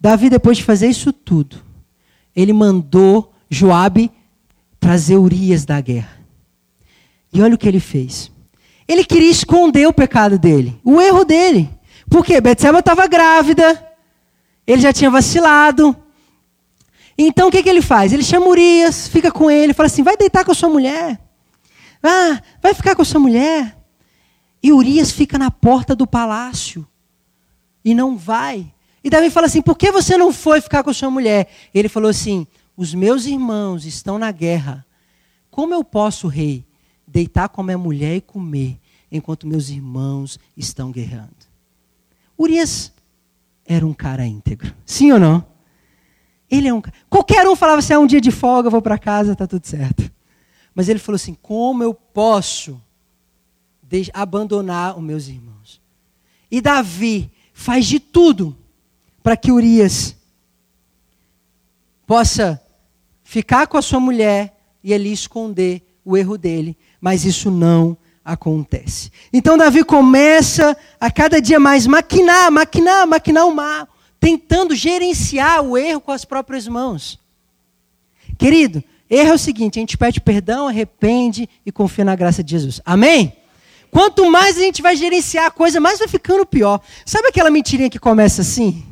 Davi 0.00 0.28
depois 0.28 0.56
de 0.56 0.64
fazer 0.64 0.88
isso 0.88 1.12
tudo, 1.12 1.62
ele 2.34 2.52
mandou 2.52 3.32
Joabe 3.48 4.10
trazer 4.80 5.18
Urias 5.18 5.64
da 5.64 5.80
guerra. 5.80 6.20
E 7.32 7.40
olha 7.40 7.54
o 7.54 7.58
que 7.58 7.68
ele 7.68 7.78
fez. 7.78 8.32
Ele 8.88 9.04
queria 9.04 9.30
esconder 9.30 9.86
o 9.86 9.92
pecado 9.92 10.36
dele, 10.36 10.80
o 10.82 11.00
erro 11.00 11.24
dele. 11.24 11.70
Por 12.10 12.24
quê? 12.24 12.40
Betseba 12.40 12.80
estava 12.80 13.06
grávida, 13.06 13.85
ele 14.66 14.82
já 14.82 14.92
tinha 14.92 15.10
vacilado. 15.10 15.96
Então 17.16 17.48
o 17.48 17.50
que, 17.50 17.62
que 17.62 17.68
ele 17.68 17.80
faz? 17.80 18.12
Ele 18.12 18.22
chama 18.22 18.48
Urias, 18.48 19.08
fica 19.08 19.30
com 19.30 19.50
ele, 19.50 19.72
fala 19.72 19.86
assim: 19.86 20.02
vai 20.02 20.16
deitar 20.16 20.44
com 20.44 20.52
a 20.52 20.54
sua 20.54 20.68
mulher. 20.68 21.20
Ah, 22.02 22.40
vai 22.62 22.74
ficar 22.74 22.94
com 22.94 23.02
a 23.02 23.04
sua 23.04 23.20
mulher. 23.20 23.76
E 24.62 24.72
Urias 24.72 25.10
fica 25.10 25.38
na 25.38 25.50
porta 25.50 25.94
do 25.94 26.06
palácio 26.06 26.86
e 27.84 27.94
não 27.94 28.16
vai. 28.16 28.72
E 29.02 29.08
Davi 29.08 29.30
fala 29.30 29.46
assim: 29.46 29.62
por 29.62 29.78
que 29.78 29.90
você 29.90 30.18
não 30.18 30.32
foi 30.32 30.60
ficar 30.60 30.82
com 30.82 30.90
a 30.90 30.94
sua 30.94 31.10
mulher? 31.10 31.48
Ele 31.72 31.88
falou 31.88 32.10
assim: 32.10 32.46
os 32.76 32.92
meus 32.92 33.24
irmãos 33.26 33.86
estão 33.86 34.18
na 34.18 34.30
guerra. 34.30 34.84
Como 35.50 35.72
eu 35.72 35.82
posso, 35.82 36.28
rei, 36.28 36.66
deitar 37.06 37.48
com 37.48 37.62
a 37.62 37.64
minha 37.64 37.78
mulher 37.78 38.16
e 38.16 38.20
comer, 38.20 38.78
enquanto 39.10 39.46
meus 39.46 39.70
irmãos 39.70 40.38
estão 40.56 40.90
guerreando? 40.90 41.30
Urias 42.38 42.92
era 43.66 43.86
um 43.86 43.94
cara 43.94 44.26
íntegro. 44.26 44.74
Sim 44.84 45.12
ou 45.12 45.18
não? 45.18 45.44
Ele 46.50 46.68
é 46.68 46.74
um 46.74 46.82
Qualquer 47.10 47.46
um 47.46 47.56
falava 47.56 47.78
assim: 47.78 47.92
é 47.92 47.98
um 47.98 48.06
dia 48.06 48.20
de 48.20 48.30
folga, 48.30 48.70
vou 48.70 48.82
para 48.82 48.98
casa, 48.98 49.34
tá 49.34 49.46
tudo 49.46 49.66
certo. 49.66 50.10
Mas 50.74 50.88
ele 50.88 50.98
falou 50.98 51.16
assim: 51.16 51.34
como 51.40 51.82
eu 51.82 51.92
posso 51.92 52.80
abandonar 54.12 54.96
os 54.96 55.02
meus 55.02 55.28
irmãos? 55.28 55.80
E 56.50 56.60
Davi 56.60 57.30
faz 57.52 57.86
de 57.86 57.98
tudo 57.98 58.56
para 59.22 59.36
que 59.36 59.50
Urias 59.50 60.16
possa 62.06 62.62
ficar 63.24 63.66
com 63.66 63.76
a 63.76 63.82
sua 63.82 63.98
mulher 63.98 64.56
e 64.82 64.94
ali 64.94 65.12
esconder 65.12 65.82
o 66.04 66.16
erro 66.16 66.38
dele, 66.38 66.76
mas 67.00 67.24
isso 67.24 67.50
não 67.50 67.96
acontece. 68.26 69.12
Então 69.32 69.56
Davi 69.56 69.84
começa 69.84 70.76
a 71.00 71.08
cada 71.12 71.40
dia 71.40 71.60
mais 71.60 71.86
maquinar, 71.86 72.50
maquinar, 72.50 73.06
maquinar 73.06 73.46
o 73.46 73.54
mal, 73.54 73.88
tentando 74.18 74.74
gerenciar 74.74 75.62
o 75.62 75.78
erro 75.78 76.00
com 76.00 76.10
as 76.10 76.24
próprias 76.24 76.66
mãos. 76.66 77.20
Querido, 78.36 78.82
erro 79.08 79.30
é 79.30 79.34
o 79.34 79.38
seguinte: 79.38 79.78
a 79.78 79.80
gente 79.80 79.96
pede 79.96 80.20
perdão, 80.20 80.66
arrepende 80.66 81.48
e 81.64 81.70
confia 81.70 82.04
na 82.04 82.16
graça 82.16 82.42
de 82.42 82.50
Jesus. 82.50 82.80
Amém? 82.84 83.32
Quanto 83.92 84.28
mais 84.28 84.56
a 84.56 84.60
gente 84.60 84.82
vai 84.82 84.96
gerenciar 84.96 85.46
a 85.46 85.50
coisa, 85.50 85.78
mais 85.78 86.00
vai 86.00 86.08
ficando 86.08 86.44
pior. 86.44 86.80
Sabe 87.04 87.28
aquela 87.28 87.48
mentirinha 87.48 87.88
que 87.88 87.98
começa 87.98 88.42
assim 88.42 88.84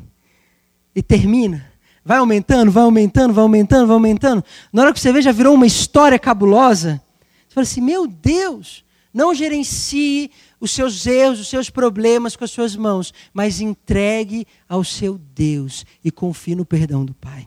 e 0.94 1.02
termina? 1.02 1.68
Vai 2.04 2.18
aumentando, 2.18 2.70
vai 2.70 2.84
aumentando, 2.84 3.34
vai 3.34 3.42
aumentando, 3.42 3.86
vai 3.88 3.94
aumentando. 3.94 4.44
Na 4.72 4.82
hora 4.82 4.92
que 4.92 5.00
você 5.00 5.12
vê, 5.12 5.20
já 5.20 5.32
virou 5.32 5.54
uma 5.54 5.66
história 5.66 6.18
cabulosa. 6.18 7.02
Você 7.48 7.54
fala 7.54 7.62
assim: 7.64 7.80
meu 7.80 8.06
Deus, 8.06 8.84
não 9.14 9.32
gerencie 9.32 10.32
os 10.60 10.72
seus 10.72 11.06
erros, 11.06 11.38
os 11.38 11.48
seus 11.48 11.70
problemas 11.70 12.34
com 12.34 12.42
as 12.42 12.50
suas 12.50 12.74
mãos, 12.74 13.14
mas 13.32 13.60
entregue 13.60 14.44
ao 14.68 14.82
seu 14.82 15.16
Deus 15.16 15.86
e 16.04 16.10
confie 16.10 16.56
no 16.56 16.64
perdão 16.64 17.04
do 17.04 17.14
Pai. 17.14 17.46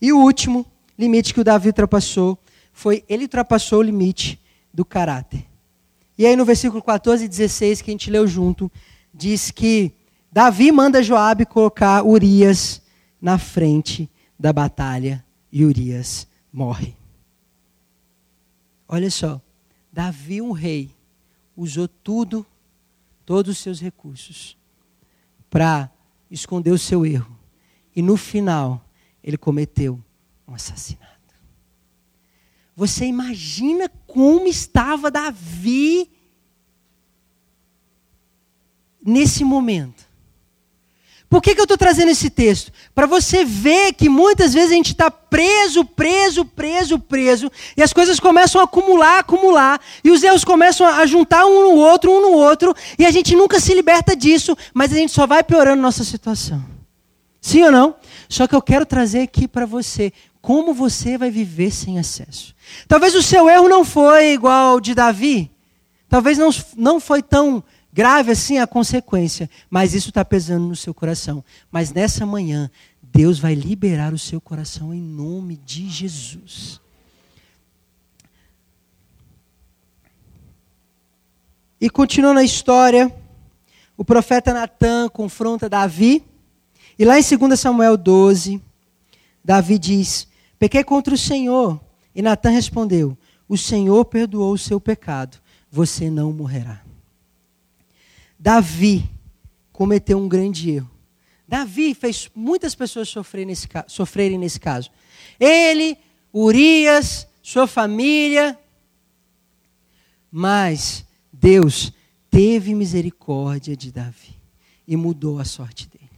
E 0.00 0.12
o 0.12 0.18
último 0.18 0.66
limite 0.98 1.34
que 1.34 1.40
o 1.40 1.44
Davi 1.44 1.68
ultrapassou 1.68 2.38
foi 2.72 3.04
ele 3.06 3.24
ultrapassou 3.24 3.80
o 3.80 3.82
limite 3.82 4.40
do 4.72 4.84
caráter. 4.84 5.44
E 6.16 6.24
aí 6.24 6.34
no 6.34 6.44
versículo 6.44 6.82
14 6.82 7.24
e 7.24 7.28
16 7.28 7.82
que 7.82 7.90
a 7.90 7.92
gente 7.92 8.10
leu 8.10 8.26
junto, 8.26 8.72
diz 9.12 9.50
que 9.50 9.92
Davi 10.32 10.72
manda 10.72 11.02
Joabe 11.02 11.44
colocar 11.44 12.02
Urias 12.02 12.80
na 13.20 13.36
frente 13.36 14.10
da 14.38 14.52
batalha 14.52 15.22
e 15.52 15.64
Urias 15.64 16.26
morre. 16.50 17.01
Olha 18.94 19.10
só, 19.10 19.40
Davi, 19.90 20.42
um 20.42 20.52
rei, 20.52 20.94
usou 21.56 21.88
tudo, 21.88 22.44
todos 23.24 23.52
os 23.52 23.58
seus 23.58 23.80
recursos, 23.80 24.54
para 25.48 25.90
esconder 26.30 26.72
o 26.72 26.78
seu 26.78 27.06
erro. 27.06 27.34
E 27.96 28.02
no 28.02 28.18
final, 28.18 28.86
ele 29.24 29.38
cometeu 29.38 29.98
um 30.46 30.52
assassinato. 30.52 31.34
Você 32.76 33.06
imagina 33.06 33.88
como 34.06 34.46
estava 34.46 35.10
Davi 35.10 36.10
nesse 39.02 39.42
momento? 39.42 40.06
Por 41.32 41.40
que, 41.40 41.54
que 41.54 41.60
eu 41.62 41.64
estou 41.64 41.78
trazendo 41.78 42.10
esse 42.10 42.28
texto? 42.28 42.70
Para 42.94 43.06
você 43.06 43.42
ver 43.42 43.94
que 43.94 44.06
muitas 44.06 44.52
vezes 44.52 44.70
a 44.70 44.74
gente 44.74 44.92
está 44.92 45.10
preso, 45.10 45.82
preso, 45.82 46.44
preso, 46.44 46.98
preso, 46.98 47.50
e 47.74 47.82
as 47.82 47.90
coisas 47.90 48.20
começam 48.20 48.60
a 48.60 48.64
acumular, 48.64 49.20
acumular, 49.20 49.80
e 50.04 50.10
os 50.10 50.22
erros 50.22 50.44
começam 50.44 50.86
a 50.86 51.06
juntar 51.06 51.46
um 51.46 51.70
no 51.70 51.76
outro, 51.76 52.12
um 52.12 52.20
no 52.20 52.32
outro, 52.32 52.74
e 52.98 53.06
a 53.06 53.10
gente 53.10 53.34
nunca 53.34 53.58
se 53.58 53.72
liberta 53.72 54.14
disso, 54.14 54.54
mas 54.74 54.92
a 54.92 54.96
gente 54.96 55.10
só 55.10 55.26
vai 55.26 55.42
piorando 55.42 55.80
nossa 55.80 56.04
situação. 56.04 56.62
Sim 57.40 57.62
ou 57.62 57.72
não? 57.72 57.94
Só 58.28 58.46
que 58.46 58.54
eu 58.54 58.60
quero 58.60 58.84
trazer 58.84 59.22
aqui 59.22 59.48
para 59.48 59.64
você 59.64 60.12
como 60.42 60.74
você 60.74 61.16
vai 61.16 61.30
viver 61.30 61.70
sem 61.70 61.98
acesso. 61.98 62.54
Talvez 62.86 63.14
o 63.14 63.22
seu 63.22 63.48
erro 63.48 63.70
não 63.70 63.86
foi 63.86 64.34
igual 64.34 64.72
ao 64.72 64.80
de 64.80 64.94
Davi, 64.94 65.50
talvez 66.10 66.36
não, 66.36 66.50
não 66.76 67.00
foi 67.00 67.22
tão 67.22 67.64
Grave 67.92 68.32
assim 68.32 68.58
a 68.58 68.66
consequência, 68.66 69.50
mas 69.68 69.92
isso 69.92 70.08
está 70.08 70.24
pesando 70.24 70.66
no 70.66 70.76
seu 70.76 70.94
coração. 70.94 71.44
Mas 71.70 71.92
nessa 71.92 72.24
manhã, 72.24 72.70
Deus 73.02 73.38
vai 73.38 73.54
liberar 73.54 74.14
o 74.14 74.18
seu 74.18 74.40
coração 74.40 74.94
em 74.94 75.02
nome 75.02 75.56
de 75.56 75.90
Jesus. 75.90 76.80
E 81.78 81.90
continuando 81.90 82.40
a 82.40 82.44
história, 82.44 83.14
o 83.96 84.04
profeta 84.04 84.54
Natan 84.54 85.08
confronta 85.10 85.68
Davi. 85.68 86.24
E 86.98 87.04
lá 87.04 87.18
em 87.18 87.22
2 87.22 87.60
Samuel 87.60 87.96
12, 87.96 88.62
Davi 89.44 89.78
diz: 89.78 90.26
Pequei 90.58 90.82
contra 90.82 91.12
o 91.12 91.18
Senhor. 91.18 91.78
E 92.14 92.22
Natan 92.22 92.50
respondeu: 92.50 93.18
O 93.46 93.58
Senhor 93.58 94.04
perdoou 94.04 94.52
o 94.54 94.58
seu 94.58 94.80
pecado, 94.80 95.38
você 95.70 96.08
não 96.08 96.32
morrerá. 96.32 96.80
Davi 98.42 99.08
cometeu 99.72 100.18
um 100.18 100.28
grande 100.28 100.68
erro. 100.68 100.90
Davi 101.46 101.94
fez 101.94 102.28
muitas 102.34 102.74
pessoas 102.74 103.08
sofrerem 103.08 103.46
nesse, 103.46 103.68
sofrerem 103.86 104.36
nesse 104.36 104.58
caso. 104.58 104.90
Ele, 105.38 105.96
Urias, 106.34 107.28
sua 107.40 107.68
família. 107.68 108.58
Mas 110.28 111.06
Deus 111.32 111.92
teve 112.28 112.74
misericórdia 112.74 113.76
de 113.76 113.92
Davi. 113.92 114.34
e 114.88 114.96
mudou 114.96 115.38
a 115.38 115.44
sorte 115.44 115.88
dele. 115.88 116.10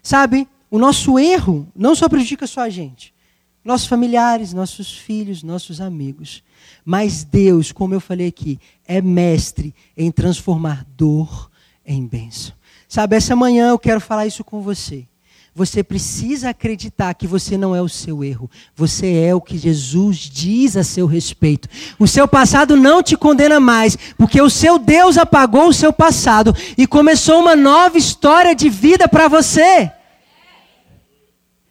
Sabe, 0.00 0.46
o 0.70 0.78
nosso 0.78 1.18
erro 1.18 1.66
não 1.74 1.96
só 1.96 2.08
prejudica 2.08 2.46
só 2.46 2.60
a 2.60 2.70
gente, 2.70 3.12
nossos 3.64 3.86
familiares, 3.86 4.52
nossos 4.52 4.92
filhos, 4.92 5.42
nossos 5.42 5.80
amigos. 5.80 6.42
Mas 6.84 7.24
Deus, 7.24 7.72
como 7.72 7.94
eu 7.94 8.00
falei 8.00 8.28
aqui, 8.28 8.60
é 8.86 9.00
mestre 9.00 9.74
em 9.96 10.10
transformar 10.10 10.86
dor 10.96 11.50
em 11.84 12.06
bênção. 12.06 12.52
Sabe, 12.86 13.16
essa 13.16 13.34
manhã 13.34 13.70
eu 13.70 13.78
quero 13.78 14.00
falar 14.00 14.26
isso 14.26 14.44
com 14.44 14.60
você. 14.60 15.06
Você 15.56 15.84
precisa 15.84 16.50
acreditar 16.50 17.14
que 17.14 17.28
você 17.28 17.56
não 17.56 17.76
é 17.76 17.80
o 17.80 17.88
seu 17.88 18.24
erro. 18.24 18.50
Você 18.74 19.14
é 19.14 19.32
o 19.32 19.40
que 19.40 19.56
Jesus 19.56 20.18
diz 20.18 20.76
a 20.76 20.82
seu 20.82 21.06
respeito. 21.06 21.68
O 21.96 22.08
seu 22.08 22.26
passado 22.26 22.76
não 22.76 23.04
te 23.04 23.16
condena 23.16 23.60
mais, 23.60 23.96
porque 24.18 24.42
o 24.42 24.50
seu 24.50 24.80
Deus 24.80 25.16
apagou 25.16 25.68
o 25.68 25.72
seu 25.72 25.92
passado 25.92 26.54
e 26.76 26.88
começou 26.88 27.40
uma 27.40 27.54
nova 27.54 27.96
história 27.96 28.52
de 28.52 28.68
vida 28.68 29.06
para 29.06 29.28
você. 29.28 29.92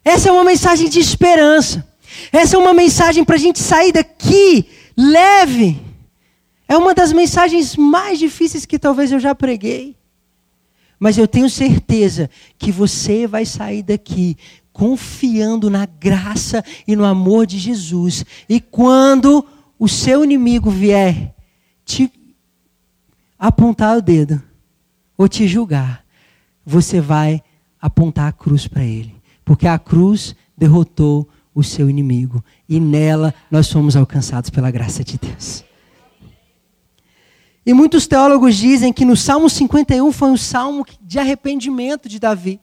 Essa 0.04 0.28
é 0.28 0.32
uma 0.32 0.44
mensagem 0.44 0.88
de 0.88 1.00
esperança. 1.00 1.86
Essa 2.30 2.56
é 2.56 2.58
uma 2.58 2.74
mensagem 2.74 3.24
para 3.24 3.36
a 3.36 3.38
gente 3.38 3.58
sair 3.58 3.92
daqui 3.92 4.68
leve. 4.96 5.80
É 6.68 6.76
uma 6.76 6.94
das 6.94 7.12
mensagens 7.12 7.76
mais 7.76 8.18
difíceis 8.18 8.66
que 8.66 8.78
talvez 8.78 9.12
eu 9.12 9.18
já 9.18 9.34
preguei. 9.34 9.96
Mas 10.98 11.18
eu 11.18 11.26
tenho 11.26 11.48
certeza 11.50 12.30
que 12.58 12.70
você 12.70 13.26
vai 13.26 13.44
sair 13.44 13.82
daqui 13.82 14.36
confiando 14.72 15.70
na 15.70 15.86
graça 15.86 16.64
e 16.86 16.96
no 16.96 17.04
amor 17.04 17.46
de 17.46 17.58
Jesus. 17.58 18.24
E 18.48 18.60
quando 18.60 19.46
o 19.78 19.88
seu 19.88 20.24
inimigo 20.24 20.70
vier 20.70 21.34
te 21.84 22.10
apontar 23.38 23.96
o 23.96 24.02
dedo 24.02 24.42
ou 25.16 25.28
te 25.28 25.46
julgar, 25.46 26.04
você 26.64 27.00
vai 27.00 27.42
apontar 27.80 28.28
a 28.28 28.32
cruz 28.32 28.66
para 28.66 28.82
ele. 28.82 29.13
Porque 29.44 29.66
a 29.66 29.78
cruz 29.78 30.34
derrotou 30.56 31.28
o 31.54 31.62
seu 31.62 31.88
inimigo. 31.88 32.44
E 32.68 32.80
nela 32.80 33.34
nós 33.50 33.70
fomos 33.70 33.96
alcançados 33.96 34.50
pela 34.50 34.70
graça 34.70 35.04
de 35.04 35.18
Deus. 35.18 35.64
E 37.66 37.72
muitos 37.72 38.06
teólogos 38.06 38.56
dizem 38.56 38.92
que 38.92 39.04
no 39.04 39.16
Salmo 39.16 39.48
51 39.48 40.12
foi 40.12 40.30
um 40.30 40.36
salmo 40.36 40.84
de 41.00 41.18
arrependimento 41.18 42.08
de 42.08 42.18
Davi. 42.18 42.60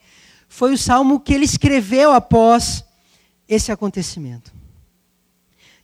Foi 0.48 0.74
o 0.74 0.78
salmo 0.78 1.20
que 1.20 1.34
ele 1.34 1.46
escreveu 1.46 2.12
após 2.12 2.84
esse 3.48 3.72
acontecimento. 3.72 4.54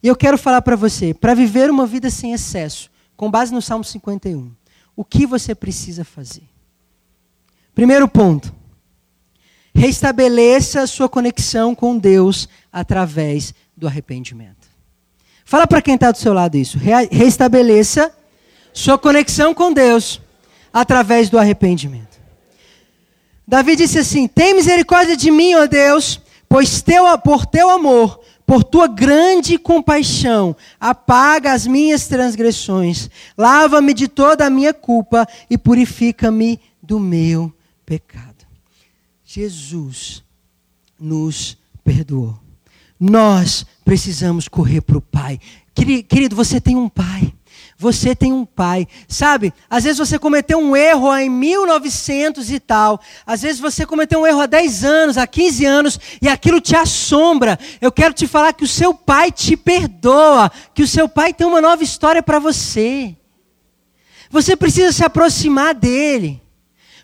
E 0.03 0.07
eu 0.07 0.15
quero 0.15 0.37
falar 0.37 0.61
para 0.61 0.75
você, 0.75 1.13
para 1.13 1.33
viver 1.33 1.71
uma 1.71 1.87
vida 1.87 2.09
sem 2.09 2.31
excesso, 2.31 2.91
com 3.15 3.31
base 3.31 3.51
no 3.51 3.61
Salmo 3.61 3.83
51, 3.83 4.51
o 4.95 5.03
que 5.03 5.25
você 5.25 5.55
precisa 5.55 6.05
fazer? 6.05 6.43
Primeiro 7.73 8.07
ponto, 8.07 8.53
restabeleça 9.77 10.81
a 10.81 10.87
sua 10.87 11.07
conexão 11.07 11.75
com 11.75 11.97
Deus 11.97 12.49
através 12.73 13.53
do 13.75 13.85
arrependimento. 13.85 14.67
Fala 15.45 15.67
para 15.67 15.81
quem 15.83 15.93
está 15.93 16.11
do 16.11 16.17
seu 16.17 16.33
lado 16.33 16.57
isso. 16.57 16.79
Restabeleça 17.11 18.11
sua 18.73 18.97
conexão 18.97 19.53
com 19.53 19.71
Deus 19.71 20.19
através 20.73 21.29
do 21.29 21.37
arrependimento. 21.37 22.17
Davi 23.47 23.75
disse 23.75 23.99
assim: 23.99 24.27
Tem 24.27 24.55
misericórdia 24.55 25.15
de 25.15 25.29
mim, 25.29 25.53
ó 25.53 25.67
Deus, 25.67 26.19
pois 26.49 26.81
teu, 26.81 27.05
por 27.19 27.45
teu 27.45 27.69
amor, 27.69 28.19
por 28.47 28.63
tua 28.63 28.87
grande 28.87 29.59
compaixão, 29.59 30.55
apaga 30.79 31.53
as 31.53 31.67
minhas 31.67 32.07
transgressões, 32.07 33.09
lava-me 33.37 33.93
de 33.93 34.07
toda 34.07 34.45
a 34.45 34.49
minha 34.49 34.73
culpa 34.73 35.27
e 35.49 35.57
purifica-me 35.57 36.59
do 36.81 36.99
meu 36.99 37.53
pecado. 37.85 38.26
Jesus 39.29 40.23
nos 40.97 41.57
perdoou. 41.83 42.39
Nós 42.97 43.65
precisamos 43.83 44.47
correr 44.47 44.79
para 44.79 44.97
o 44.97 45.01
Pai. 45.01 45.37
Querido, 45.75 46.33
você 46.33 46.61
tem 46.61 46.77
um 46.77 46.87
Pai. 46.87 47.33
Você 47.77 48.15
tem 48.15 48.33
um 48.33 48.43
pai. 48.43 48.87
Sabe, 49.07 49.53
às 49.69 49.83
vezes 49.83 49.99
você 49.99 50.17
cometeu 50.17 50.57
um 50.57 50.75
erro 50.75 51.15
em 51.15 51.29
1900 51.29 52.49
e 52.49 52.59
tal. 52.59 52.99
Às 53.23 53.43
vezes 53.43 53.61
você 53.61 53.85
cometeu 53.85 54.21
um 54.21 54.25
erro 54.25 54.41
há 54.41 54.47
10 54.47 54.83
anos, 54.83 55.17
há 55.17 55.27
15 55.27 55.65
anos, 55.65 55.99
e 56.19 56.27
aquilo 56.27 56.59
te 56.59 56.75
assombra. 56.75 57.59
Eu 57.79 57.91
quero 57.91 58.15
te 58.15 58.25
falar 58.25 58.53
que 58.53 58.63
o 58.63 58.67
seu 58.67 58.95
pai 58.95 59.31
te 59.31 59.55
perdoa, 59.55 60.51
que 60.73 60.81
o 60.81 60.87
seu 60.87 61.07
pai 61.07 61.31
tem 61.31 61.45
uma 61.45 61.61
nova 61.61 61.83
história 61.83 62.23
para 62.23 62.39
você. 62.39 63.15
Você 64.31 64.55
precisa 64.55 64.91
se 64.91 65.03
aproximar 65.03 65.75
dele. 65.75 66.41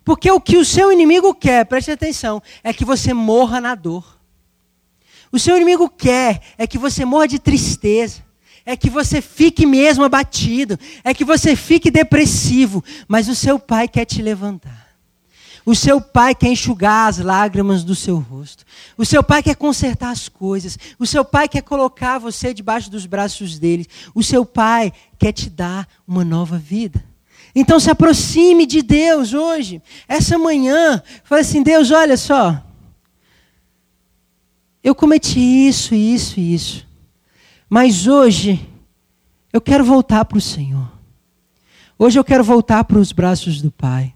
Porque 0.03 0.29
o 0.29 0.39
que 0.39 0.57
o 0.57 0.65
seu 0.65 0.91
inimigo 0.91 1.33
quer, 1.33 1.65
preste 1.65 1.91
atenção, 1.91 2.41
é 2.63 2.73
que 2.73 2.83
você 2.83 3.13
morra 3.13 3.61
na 3.61 3.75
dor. 3.75 4.19
O 5.31 5.39
seu 5.39 5.55
inimigo 5.55 5.89
quer 5.89 6.41
é 6.57 6.67
que 6.67 6.77
você 6.77 7.05
morra 7.05 7.27
de 7.27 7.39
tristeza 7.39 8.23
é 8.65 8.77
que 8.77 8.89
você 8.89 9.21
fique 9.21 9.65
mesmo 9.65 10.03
abatido, 10.03 10.79
é 11.03 11.13
que 11.13 11.25
você 11.25 11.55
fique 11.55 11.91
depressivo, 11.91 12.83
mas 13.07 13.27
o 13.27 13.35
seu 13.35 13.59
pai 13.59 13.87
quer 13.87 14.05
te 14.05 14.21
levantar. 14.21 14.83
O 15.65 15.73
seu 15.73 16.01
pai 16.01 16.35
quer 16.35 16.49
enxugar 16.49 17.07
as 17.07 17.19
lágrimas 17.19 17.85
do 17.85 17.95
seu 17.95 18.17
rosto. 18.17 18.65
O 18.97 19.05
seu 19.05 19.23
pai 19.23 19.41
quer 19.41 19.55
consertar 19.55 20.09
as 20.09 20.27
coisas. 20.27 20.77
O 20.99 21.05
seu 21.05 21.23
pai 21.23 21.47
quer 21.47 21.61
colocar 21.61 22.17
você 22.17 22.53
debaixo 22.53 22.91
dos 22.91 23.05
braços 23.05 23.57
dele. 23.57 23.87
O 24.13 24.21
seu 24.21 24.45
pai 24.45 24.91
quer 25.17 25.31
te 25.31 25.49
dar 25.49 25.87
uma 26.05 26.25
nova 26.25 26.57
vida. 26.57 27.01
Então 27.55 27.79
se 27.79 27.89
aproxime 27.89 28.65
de 28.65 28.81
Deus 28.81 29.33
hoje. 29.33 29.81
Essa 30.07 30.37
manhã, 30.37 31.01
fale 31.23 31.41
assim: 31.41 31.61
Deus, 31.61 31.91
olha 31.91 32.17
só. 32.17 32.63
Eu 34.83 34.95
cometi 34.95 35.39
isso, 35.39 35.95
isso 35.95 36.39
e 36.39 36.53
isso. 36.53 36.87
Mas 37.69 38.07
hoje, 38.07 38.67
eu 39.51 39.61
quero 39.61 39.85
voltar 39.85 40.25
para 40.25 40.37
o 40.37 40.41
Senhor. 40.41 40.91
Hoje 41.97 42.19
eu 42.19 42.23
quero 42.23 42.43
voltar 42.43 42.83
para 42.83 42.97
os 42.97 43.11
braços 43.11 43.61
do 43.61 43.71
Pai. 43.71 44.13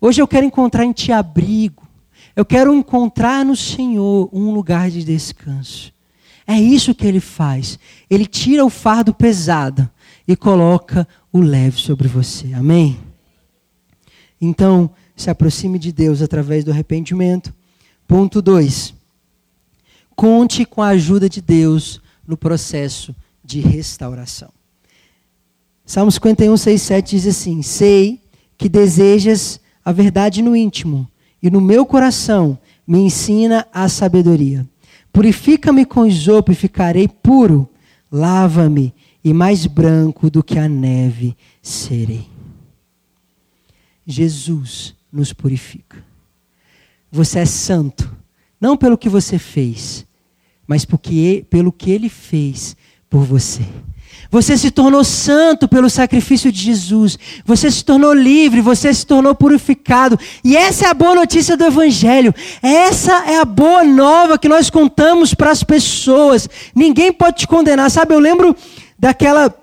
Hoje 0.00 0.22
eu 0.22 0.28
quero 0.28 0.46
encontrar 0.46 0.84
em 0.84 0.92
Ti 0.92 1.12
abrigo. 1.12 1.86
Eu 2.34 2.44
quero 2.44 2.74
encontrar 2.74 3.44
no 3.44 3.56
Senhor 3.56 4.28
um 4.32 4.52
lugar 4.52 4.90
de 4.90 5.02
descanso. 5.02 5.92
É 6.46 6.58
isso 6.58 6.94
que 6.94 7.06
Ele 7.06 7.20
faz. 7.20 7.78
Ele 8.08 8.26
tira 8.26 8.64
o 8.64 8.70
fardo 8.70 9.12
pesado 9.12 9.90
e 10.26 10.34
coloca 10.36 11.06
o 11.32 11.40
leve 11.40 11.78
sobre 11.78 12.08
você. 12.08 12.52
Amém? 12.52 12.98
Então, 14.40 14.90
se 15.16 15.30
aproxime 15.30 15.78
de 15.78 15.92
Deus 15.92 16.20
através 16.20 16.64
do 16.64 16.70
arrependimento. 16.70 17.54
Ponto 18.06 18.42
2. 18.42 18.94
Conte 20.14 20.64
com 20.64 20.82
a 20.82 20.88
ajuda 20.88 21.28
de 21.28 21.40
Deus 21.40 22.00
no 22.26 22.36
processo 22.36 23.14
de 23.44 23.60
restauração. 23.60 24.50
Salmo 25.84 26.10
51, 26.10 26.56
6, 26.56 26.82
7 26.82 27.10
diz 27.16 27.26
assim: 27.26 27.62
Sei 27.62 28.20
que 28.58 28.68
desejas 28.68 29.60
a 29.84 29.92
verdade 29.92 30.42
no 30.42 30.56
íntimo, 30.56 31.08
e 31.42 31.48
no 31.48 31.60
meu 31.60 31.86
coração 31.86 32.58
me 32.86 32.98
ensina 32.98 33.66
a 33.72 33.88
sabedoria. 33.88 34.66
Purifica-me 35.12 35.84
com 35.84 36.04
isopo 36.04 36.52
e 36.52 36.54
ficarei 36.54 37.08
puro. 37.08 37.68
Lava-me 38.10 38.94
e 39.26 39.34
mais 39.34 39.66
branco 39.66 40.30
do 40.30 40.40
que 40.40 40.56
a 40.56 40.68
neve 40.68 41.36
serei. 41.60 42.28
Jesus 44.06 44.94
nos 45.12 45.32
purifica. 45.32 45.96
Você 47.10 47.40
é 47.40 47.44
santo, 47.44 48.08
não 48.60 48.76
pelo 48.76 48.96
que 48.96 49.08
você 49.08 49.36
fez, 49.36 50.06
mas 50.64 50.84
porque, 50.84 51.44
pelo 51.50 51.72
que 51.72 51.90
ele 51.90 52.08
fez 52.08 52.76
por 53.10 53.24
você. 53.24 53.66
Você 54.30 54.56
se 54.56 54.70
tornou 54.70 55.02
santo 55.02 55.66
pelo 55.66 55.90
sacrifício 55.90 56.52
de 56.52 56.60
Jesus. 56.60 57.18
Você 57.44 57.68
se 57.68 57.84
tornou 57.84 58.14
livre, 58.14 58.60
você 58.60 58.94
se 58.94 59.04
tornou 59.04 59.34
purificado. 59.34 60.16
E 60.44 60.56
essa 60.56 60.86
é 60.86 60.88
a 60.88 60.94
boa 60.94 61.16
notícia 61.16 61.56
do 61.56 61.64
Evangelho. 61.64 62.32
Essa 62.62 63.24
é 63.28 63.40
a 63.40 63.44
boa 63.44 63.82
nova 63.82 64.38
que 64.38 64.48
nós 64.48 64.70
contamos 64.70 65.34
para 65.34 65.50
as 65.50 65.64
pessoas. 65.64 66.48
Ninguém 66.72 67.12
pode 67.12 67.38
te 67.38 67.46
condenar. 67.48 67.90
Sabe, 67.90 68.14
eu 68.14 68.20
lembro 68.20 68.56
daquela 68.98 69.54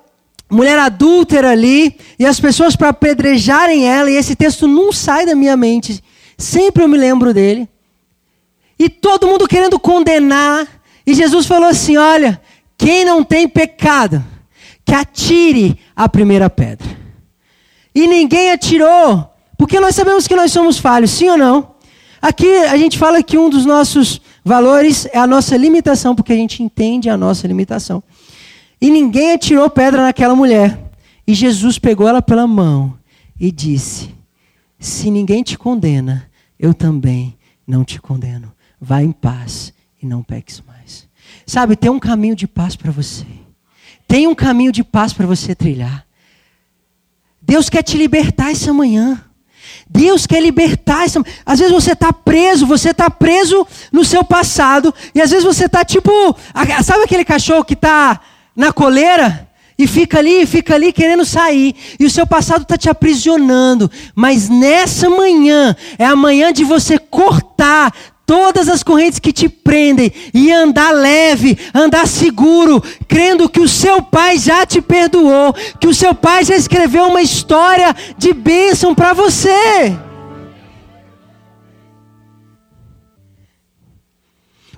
mulher 0.49 0.77
adúltera 0.77 1.51
ali, 1.51 1.97
e 2.19 2.25
as 2.25 2.39
pessoas 2.39 2.75
para 2.75 2.89
apedrejarem 2.89 3.87
ela, 3.87 4.09
e 4.09 4.15
esse 4.15 4.35
texto 4.35 4.67
não 4.67 4.91
sai 4.91 5.25
da 5.25 5.35
minha 5.35 5.57
mente. 5.57 6.03
Sempre 6.37 6.83
eu 6.83 6.87
me 6.87 6.97
lembro 6.97 7.33
dele. 7.33 7.67
E 8.77 8.89
todo 8.89 9.27
mundo 9.27 9.47
querendo 9.47 9.79
condenar 9.79 10.67
e 11.05 11.13
Jesus 11.13 11.45
falou 11.45 11.69
assim: 11.69 11.97
Olha, 11.97 12.41
quem 12.77 13.05
não 13.05 13.23
tem 13.23 13.47
pecado, 13.47 14.23
que 14.85 14.93
atire 14.93 15.77
a 15.95 16.07
primeira 16.07 16.49
pedra. 16.49 16.87
E 17.93 18.07
ninguém 18.07 18.51
atirou, 18.51 19.29
porque 19.57 19.79
nós 19.79 19.95
sabemos 19.95 20.27
que 20.27 20.35
nós 20.35 20.51
somos 20.51 20.77
falhos, 20.77 21.11
sim 21.11 21.29
ou 21.29 21.37
não? 21.37 21.73
Aqui 22.21 22.47
a 22.47 22.77
gente 22.77 22.97
fala 22.97 23.21
que 23.21 23.37
um 23.37 23.49
dos 23.49 23.65
nossos 23.65 24.21
valores 24.43 25.05
é 25.11 25.19
a 25.19 25.27
nossa 25.27 25.57
limitação, 25.57 26.15
porque 26.15 26.33
a 26.33 26.37
gente 26.37 26.63
entende 26.63 27.09
a 27.09 27.17
nossa 27.17 27.45
limitação. 27.45 28.01
E 28.83 28.89
ninguém 28.89 29.31
atirou 29.31 29.69
pedra 29.69 30.03
naquela 30.03 30.35
mulher. 30.35 30.77
E 31.25 31.33
Jesus 31.33 31.79
pegou 31.79 32.05
ela 32.05 32.21
pela 32.21 32.45
mão 32.45 32.99
e 33.39 33.49
disse: 33.49 34.13
se 34.77 35.09
ninguém 35.09 35.41
te 35.41 35.57
condena, 35.57 36.29
eu 36.59 36.73
também 36.73 37.37
não 37.65 37.85
te 37.85 38.01
condeno. 38.01 38.53
Vá 38.81 39.01
em 39.01 39.13
paz 39.13 39.73
e 40.01 40.05
não 40.05 40.21
peques 40.21 40.61
mais. 40.67 41.07
Sabe, 41.45 41.77
tem 41.77 41.89
um 41.89 41.97
caminho 41.97 42.35
de 42.35 42.45
paz 42.45 42.75
para 42.75 42.91
você. 42.91 43.25
Tem 44.05 44.27
um 44.27 44.35
caminho 44.35 44.73
de 44.73 44.83
paz 44.83 45.13
para 45.13 45.25
você 45.25 45.55
trilhar. 45.55 46.05
Deus 47.41 47.69
quer 47.69 47.83
te 47.83 47.97
libertar 47.97 48.51
essa 48.51 48.73
manhã. 48.73 49.23
Deus 49.89 50.27
quer 50.27 50.41
libertar. 50.41 51.05
Essa... 51.05 51.23
Às 51.45 51.59
vezes 51.59 51.73
você 51.73 51.93
está 51.93 52.11
preso, 52.11 52.67
você 52.67 52.89
está 52.89 53.09
preso 53.09 53.65
no 53.93 54.03
seu 54.03 54.25
passado. 54.25 54.93
E 55.15 55.21
às 55.21 55.31
vezes 55.31 55.45
você 55.45 55.67
está 55.67 55.85
tipo. 55.85 56.11
Sabe 56.83 57.03
aquele 57.03 57.23
cachorro 57.23 57.63
que 57.63 57.75
está 57.75 58.19
na 58.55 58.71
coleira? 58.71 59.47
E 59.77 59.87
fica 59.87 60.19
ali, 60.19 60.45
fica 60.45 60.75
ali 60.75 60.93
querendo 60.93 61.25
sair. 61.25 61.75
E 61.99 62.05
o 62.05 62.09
seu 62.09 62.27
passado 62.27 62.61
está 62.61 62.77
te 62.77 62.89
aprisionando. 62.89 63.89
Mas 64.15 64.47
nessa 64.47 65.09
manhã, 65.09 65.75
é 65.97 66.05
a 66.05 66.15
manhã 66.15 66.53
de 66.53 66.63
você 66.63 66.99
cortar 66.99 67.91
todas 68.25 68.69
as 68.69 68.83
correntes 68.83 69.19
que 69.19 69.33
te 69.33 69.49
prendem 69.49 70.11
e 70.33 70.51
andar 70.51 70.91
leve, 70.91 71.57
andar 71.73 72.07
seguro, 72.07 72.81
crendo 73.07 73.49
que 73.49 73.59
o 73.59 73.67
seu 73.67 74.01
pai 74.01 74.37
já 74.37 74.65
te 74.65 74.81
perdoou, 74.81 75.53
que 75.79 75.87
o 75.87 75.93
seu 75.93 76.13
pai 76.15 76.45
já 76.45 76.55
escreveu 76.55 77.05
uma 77.07 77.21
história 77.21 77.95
de 78.17 78.33
bênção 78.33 78.95
para 78.95 79.13
você. 79.13 79.97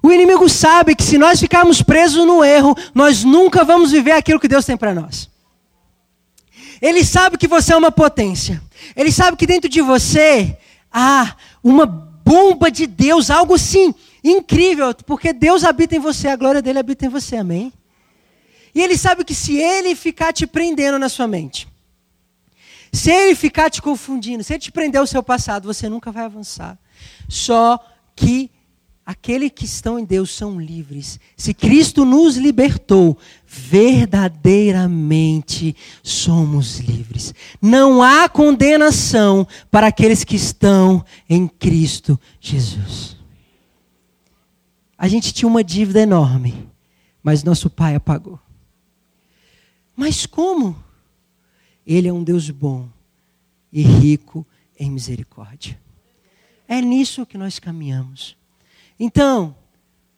O 0.06 0.12
inimigo 0.12 0.48
sabe 0.48 0.94
que 0.94 1.02
se 1.02 1.18
nós 1.18 1.40
ficarmos 1.40 1.82
presos 1.82 2.28
no 2.28 2.44
erro, 2.44 2.78
nós 2.94 3.24
nunca 3.24 3.64
vamos 3.64 3.92
viver 3.92 4.12
aquilo 4.12 4.40
que 4.40 4.48
Deus 4.48 4.64
tem 4.64 4.78
para 4.78 4.94
nós. 4.94 5.28
Ele 6.80 7.04
sabe 7.04 7.40
que 7.40 7.48
você 7.48 7.74
é 7.74 7.76
uma 7.76 7.92
potência. 7.92 8.62
Ele 8.96 9.12
sabe 9.12 9.36
que 9.36 9.48
dentro 9.48 9.68
de 9.68 9.82
você 9.82 10.60
há 10.94 11.36
uma 11.64 11.88
bomba 11.88 12.70
de 12.70 12.86
Deus, 12.86 13.32
algo 13.32 13.56
assim 13.56 13.96
incrível, 14.24 14.94
porque 15.08 15.34
Deus 15.34 15.64
habita 15.64 15.96
em 15.96 16.00
você, 16.00 16.28
a 16.28 16.36
glória 16.36 16.62
dele 16.62 16.78
habita 16.78 17.08
em 17.08 17.10
você, 17.10 17.38
amém? 17.38 17.74
E 18.76 18.84
ele 18.84 19.00
sabe 19.00 19.26
que 19.26 19.34
se 19.34 19.58
ele 19.58 19.96
ficar 19.96 20.32
te 20.32 20.46
prendendo 20.46 21.00
na 21.00 21.10
sua 21.10 21.26
mente, 21.26 21.68
se 22.94 23.10
ele 23.10 23.34
ficar 23.34 23.72
te 23.72 23.82
confundindo, 23.82 24.44
se 24.44 24.54
ele 24.54 24.60
te 24.60 24.72
prender 24.72 25.02
o 25.02 25.08
seu 25.08 25.24
passado, 25.24 25.66
você 25.66 25.90
nunca 25.90 26.12
vai 26.12 26.26
avançar. 26.26 26.78
Só 27.28 27.84
que 28.16 28.52
aqueles 29.06 29.52
que 29.52 29.66
estão 29.66 30.00
em 30.00 30.06
Deus 30.06 30.32
são 30.32 30.60
livres. 30.60 31.20
Se 31.38 31.54
Cristo 31.54 32.04
nos 32.04 32.36
libertou, 32.38 33.16
verdadeiramente 33.46 35.76
somos 36.02 36.80
livres. 36.80 37.36
Não 37.62 38.02
há 38.02 38.28
condenação 38.28 39.48
para 39.70 39.86
aqueles 39.88 40.24
que 40.24 40.36
estão 40.36 41.06
em 41.30 41.48
Cristo 41.48 42.20
Jesus. 42.42 43.16
A 44.98 45.08
gente 45.08 45.32
tinha 45.34 45.48
uma 45.48 45.64
dívida 45.64 46.02
enorme, 46.02 46.68
mas 47.22 47.44
nosso 47.44 47.70
Pai 47.70 47.94
apagou. 47.96 48.40
Mas 49.96 50.26
como? 50.26 50.84
Ele 51.86 52.08
é 52.08 52.14
um 52.14 52.24
Deus 52.24 52.50
bom 52.50 52.90
e 53.72 53.84
rico 53.84 54.44
em 54.80 54.90
misericórdia. 54.90 55.80
É 56.68 56.82
nisso 56.82 57.24
que 57.26 57.38
nós 57.38 57.60
caminhamos. 57.60 58.36
Então, 59.00 59.56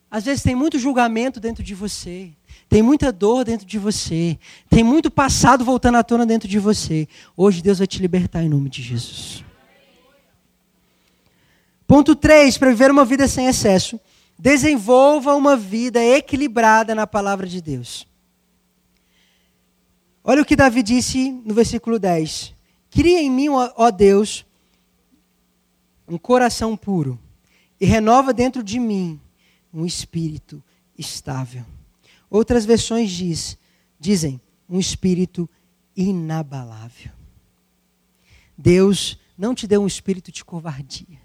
às 0.10 0.24
vezes 0.26 0.44
tem 0.44 0.56
muito 0.56 0.80
julgamento 0.80 1.40
dentro 1.40 1.64
de 1.64 1.76
você, 1.76 2.32
tem 2.70 2.82
muita 2.82 3.12
dor 3.12 3.44
dentro 3.44 3.66
de 3.66 3.78
você, 3.78 4.38
tem 4.70 4.84
muito 4.84 5.12
passado 5.12 5.66
voltando 5.66 5.98
à 5.98 6.04
tona 6.04 6.26
dentro 6.26 6.48
de 6.48 6.60
você. 6.60 7.08
Hoje 7.36 7.62
Deus 7.62 7.80
vai 7.80 7.88
te 7.88 8.02
libertar 8.02 8.44
em 8.44 8.50
nome 8.50 8.70
de 8.70 8.82
Jesus. 8.82 9.44
Ponto 11.86 12.16
3, 12.16 12.58
para 12.58 12.70
viver 12.70 12.92
uma 12.92 13.06
vida 13.06 13.28
sem 13.28 13.48
excesso, 13.48 14.00
desenvolva 14.38 15.36
uma 15.36 15.56
vida 15.58 16.04
equilibrada 16.04 16.94
na 16.94 17.08
palavra 17.08 17.48
de 17.48 17.62
Deus. 17.62 18.08
Olha 20.24 20.42
o 20.42 20.46
que 20.46 20.56
Davi 20.56 20.84
disse 20.84 21.32
no 21.46 21.54
versículo 21.54 21.98
10. 21.98 22.54
Cria 22.92 23.22
em 23.22 23.32
mim, 23.32 23.48
ó 23.50 23.90
Deus, 23.90 24.46
um 26.08 26.18
coração 26.18 26.76
puro 26.76 27.20
e 27.80 27.86
renova 27.86 28.34
dentro 28.34 28.64
de 28.64 28.80
mim 28.80 29.20
um 29.74 29.86
espírito 29.86 30.64
estável. 30.98 31.66
Outras 32.30 32.66
versões 32.66 33.12
diz, 33.12 33.58
dizem 34.00 34.42
um 34.70 34.80
espírito 34.80 35.50
inabalável. 35.96 37.12
Deus 38.58 39.20
não 39.38 39.54
te 39.54 39.68
deu 39.68 39.82
um 39.82 39.88
espírito 39.88 40.32
de 40.32 40.44
covardia, 40.44 41.22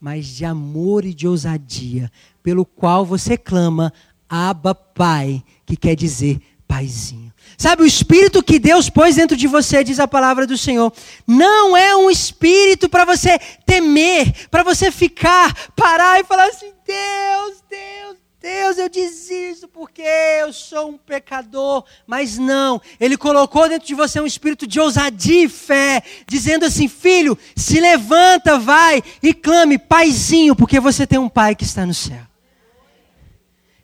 mas 0.00 0.26
de 0.26 0.44
amor 0.44 1.04
e 1.04 1.12
de 1.12 1.26
ousadia, 1.26 2.10
pelo 2.42 2.64
qual 2.64 3.04
você 3.04 3.36
clama 3.36 3.92
Abba 4.28 4.74
Pai, 4.74 5.42
que 5.66 5.76
quer 5.76 5.96
dizer 5.96 6.40
paizinho. 6.66 7.27
Sabe, 7.58 7.82
o 7.82 7.86
espírito 7.86 8.40
que 8.40 8.56
Deus 8.56 8.88
pôs 8.88 9.16
dentro 9.16 9.36
de 9.36 9.48
você, 9.48 9.82
diz 9.82 9.98
a 9.98 10.06
palavra 10.06 10.46
do 10.46 10.56
Senhor, 10.56 10.92
não 11.26 11.76
é 11.76 11.96
um 11.96 12.08
espírito 12.08 12.88
para 12.88 13.04
você 13.04 13.36
temer, 13.66 14.46
para 14.48 14.62
você 14.62 14.92
ficar, 14.92 15.52
parar 15.74 16.20
e 16.20 16.24
falar 16.24 16.46
assim: 16.46 16.72
Deus, 16.86 17.64
Deus, 17.68 18.16
Deus, 18.40 18.78
eu 18.78 18.88
desisto 18.88 19.66
porque 19.66 20.04
eu 20.40 20.52
sou 20.52 20.90
um 20.90 20.96
pecador. 20.96 21.84
Mas 22.06 22.38
não, 22.38 22.80
Ele 23.00 23.16
colocou 23.16 23.68
dentro 23.68 23.88
de 23.88 23.94
você 23.94 24.20
um 24.20 24.26
espírito 24.26 24.64
de 24.64 24.78
ousadia 24.78 25.42
e 25.42 25.48
fé, 25.48 26.04
dizendo 26.28 26.64
assim: 26.64 26.86
Filho, 26.86 27.36
se 27.56 27.80
levanta, 27.80 28.56
vai 28.56 29.02
e 29.20 29.34
clame, 29.34 29.78
Paizinho, 29.78 30.54
porque 30.54 30.78
você 30.78 31.08
tem 31.08 31.18
um 31.18 31.28
Pai 31.28 31.56
que 31.56 31.64
está 31.64 31.84
no 31.84 31.92
céu. 31.92 32.22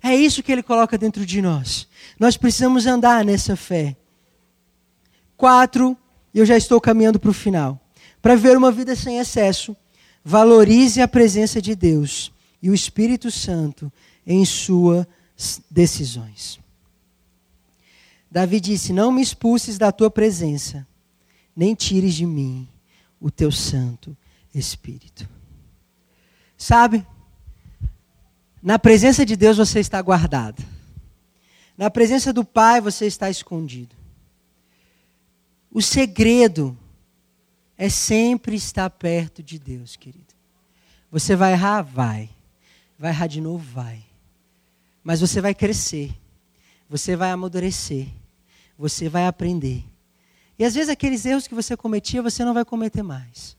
É 0.00 0.14
isso 0.14 0.44
que 0.44 0.52
Ele 0.52 0.62
coloca 0.62 0.96
dentro 0.96 1.26
de 1.26 1.42
nós. 1.42 1.88
Nós 2.18 2.37
precisamos 2.37 2.87
andar 2.87 3.24
nessa 3.24 3.57
fé. 3.57 3.96
Quatro, 5.37 5.96
eu 6.35 6.46
já 6.46 6.57
estou 6.57 6.81
caminhando 6.81 7.18
para 7.18 7.31
o 7.31 7.35
final. 7.35 7.81
Para 8.22 8.37
viver 8.37 8.57
uma 8.57 8.72
vida 8.72 8.96
sem 8.96 9.18
excesso, 9.18 9.77
valorize 10.24 11.00
a 11.00 11.09
presença 11.09 11.61
de 11.61 11.74
Deus 11.74 12.33
e 12.62 12.70
o 12.70 12.74
Espírito 12.74 13.31
Santo 13.31 13.92
em 14.27 14.44
suas 14.44 15.07
decisões. 15.70 16.59
Davi 18.31 18.61
disse: 18.61 18.92
Não 18.92 19.12
me 19.12 19.22
expulses 19.22 19.77
da 19.77 19.92
tua 19.92 20.11
presença, 20.11 20.87
nem 21.55 21.74
tires 21.74 22.14
de 22.14 22.27
mim 22.27 22.68
o 23.20 23.31
teu 23.31 23.53
Santo 23.53 24.16
Espírito. 24.55 25.29
Sabe? 26.57 27.07
Na 28.62 28.79
presença 28.79 29.27
de 29.27 29.37
Deus 29.37 29.59
você 29.59 29.81
está 29.81 30.00
guardado. 30.00 30.64
Na 31.76 31.90
presença 31.90 32.32
do 32.32 32.44
Pai 32.44 32.80
você 32.80 33.06
está 33.06 33.28
escondido. 33.28 33.94
O 35.70 35.82
segredo 35.82 36.78
é 37.76 37.88
sempre 37.88 38.54
estar 38.54 38.88
perto 38.90 39.42
de 39.42 39.58
Deus, 39.58 39.96
querido. 39.96 40.32
Você 41.10 41.34
vai 41.34 41.52
errar? 41.52 41.82
Vai. 41.82 42.30
Vai 42.98 43.10
errar 43.10 43.26
de 43.26 43.40
novo? 43.40 43.64
Vai. 43.72 44.04
Mas 45.02 45.20
você 45.20 45.40
vai 45.40 45.54
crescer. 45.54 46.14
Você 46.88 47.16
vai 47.16 47.30
amadurecer. 47.30 48.06
Você 48.78 49.08
vai 49.08 49.26
aprender. 49.26 49.84
E 50.58 50.64
às 50.64 50.74
vezes 50.74 50.88
aqueles 50.88 51.24
erros 51.26 51.48
que 51.48 51.54
você 51.54 51.76
cometia, 51.76 52.22
você 52.22 52.44
não 52.44 52.54
vai 52.54 52.64
cometer 52.64 53.02
mais. 53.02 53.56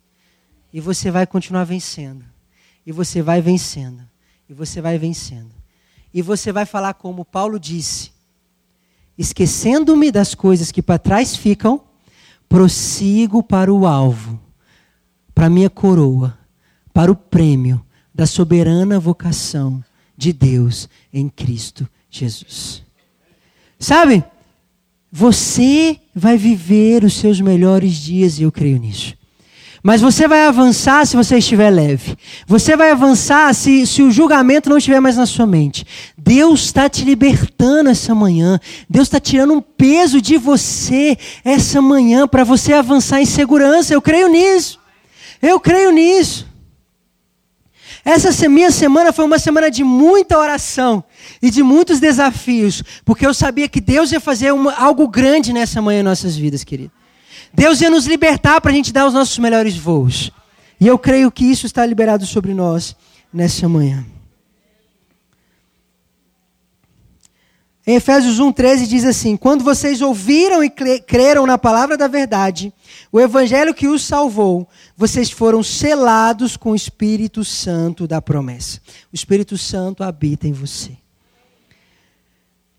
E 0.72 0.80
você 0.80 1.12
vai 1.12 1.28
continuar 1.28 1.66
vencendo. 1.66 2.26
E 2.86 2.92
você 2.92 3.22
vai 3.22 3.42
vencendo. 3.42 4.08
E 4.48 4.54
você 4.54 4.80
vai 4.80 4.98
vencendo. 4.98 5.52
E 6.16 6.22
você 6.22 6.50
vai 6.54 6.66
falar 6.66 6.94
como 6.94 7.26
Paulo 7.26 7.60
disse: 7.60 8.12
esquecendo-me 9.18 10.10
das 10.14 10.34
coisas 10.34 10.72
que 10.72 10.82
para 10.82 10.98
trás 10.98 11.36
ficam, 11.36 11.82
prossigo 12.48 13.44
para 13.44 13.74
o 13.74 13.86
alvo, 13.86 14.40
para 15.34 15.48
a 15.48 15.50
minha 15.50 15.70
coroa, 15.70 16.38
para 16.94 17.12
o 17.12 17.16
prêmio 17.18 17.86
da 18.14 18.26
soberana 18.26 18.98
vocação 18.98 19.84
de 20.16 20.32
Deus 20.32 20.88
em 21.12 21.28
Cristo 21.28 21.86
Jesus. 22.10 22.82
Sabe? 23.78 24.24
Você 25.12 26.00
vai 26.16 26.38
viver 26.38 27.04
os 27.04 27.16
seus 27.16 27.42
melhores 27.42 27.94
dias 27.94 28.40
e 28.40 28.44
eu 28.44 28.54
creio 28.54 28.80
nisso. 28.80 29.18
Mas 29.88 30.02
você 30.02 30.28
vai 30.28 30.48
avançar 30.48 31.06
se 31.06 31.16
você 31.16 31.38
estiver 31.38 31.70
leve. 31.70 32.18
Você 32.48 32.76
vai 32.76 32.90
avançar 32.90 33.54
se, 33.54 33.86
se 33.86 34.02
o 34.02 34.10
julgamento 34.10 34.68
não 34.68 34.80
estiver 34.80 35.00
mais 35.00 35.16
na 35.16 35.28
sua 35.28 35.46
mente. 35.46 35.86
Deus 36.18 36.62
está 36.62 36.90
te 36.90 37.06
libertando 37.06 37.92
essa 37.92 38.16
manhã. 38.16 38.60
Deus 38.90 39.08
está 39.08 39.20
tirando 39.20 39.54
um 39.54 39.62
peso 39.62 40.20
de 40.20 40.40
você 40.40 41.16
essa 41.44 41.84
manhã 41.84 42.28
para 42.28 42.44
você 42.44 42.74
avançar 42.74 43.22
em 43.22 43.28
segurança. 43.28 43.94
Eu 43.94 44.02
creio 44.02 44.28
nisso. 44.28 44.80
Eu 45.40 45.60
creio 45.60 45.92
nisso. 45.92 46.48
Essa 48.04 48.50
minha 48.50 48.72
semana 48.72 49.14
foi 49.14 49.24
uma 49.24 49.38
semana 49.38 49.70
de 49.70 49.84
muita 49.84 50.40
oração 50.40 51.04
e 51.40 51.52
de 51.52 51.62
muitos 51.62 52.00
desafios, 52.00 52.82
porque 53.06 53.24
eu 53.24 53.36
sabia 53.36 53.68
que 53.68 53.80
Deus 53.80 54.12
ia 54.12 54.20
fazer 54.20 54.52
uma, 54.52 54.74
algo 54.74 55.08
grande 55.08 55.54
nessa 55.54 55.80
manhã 55.80 56.00
em 56.00 56.04
nossas 56.04 56.36
vidas, 56.36 56.64
querido. 56.64 56.92
Deus 57.56 57.80
ia 57.80 57.90
nos 57.90 58.06
libertar 58.06 58.60
para 58.60 58.72
a 58.72 58.74
gente 58.74 58.92
dar 58.92 59.08
os 59.08 59.14
nossos 59.14 59.38
melhores 59.40 59.78
voos. 59.78 60.32
E 60.80 60.86
eu 60.86 61.00
creio 61.00 61.32
que 61.32 61.46
isso 61.46 61.66
está 61.66 61.86
liberado 61.86 62.26
sobre 62.26 62.54
nós 62.54 62.96
nessa 63.32 63.70
manhã. 63.70 64.06
Em 67.88 67.96
Efésios 67.96 68.40
1,13 68.40 68.88
diz 68.88 69.06
assim: 69.06 69.38
Quando 69.38 69.64
vocês 69.64 70.02
ouviram 70.02 70.64
e 70.64 70.70
creram 70.70 71.46
na 71.46 71.58
palavra 71.58 71.96
da 71.96 72.08
verdade, 72.08 72.74
o 73.12 73.22
evangelho 73.22 73.76
que 73.76 73.88
os 73.88 74.04
salvou, 74.04 74.68
vocês 74.98 75.30
foram 75.30 75.62
selados 75.62 76.58
com 76.58 76.72
o 76.72 76.76
Espírito 76.76 77.44
Santo 77.46 78.08
da 78.08 78.22
promessa. 78.22 78.82
O 79.14 79.16
Espírito 79.16 79.58
Santo 79.58 80.04
habita 80.04 80.48
em 80.48 80.52
você. 80.52 80.98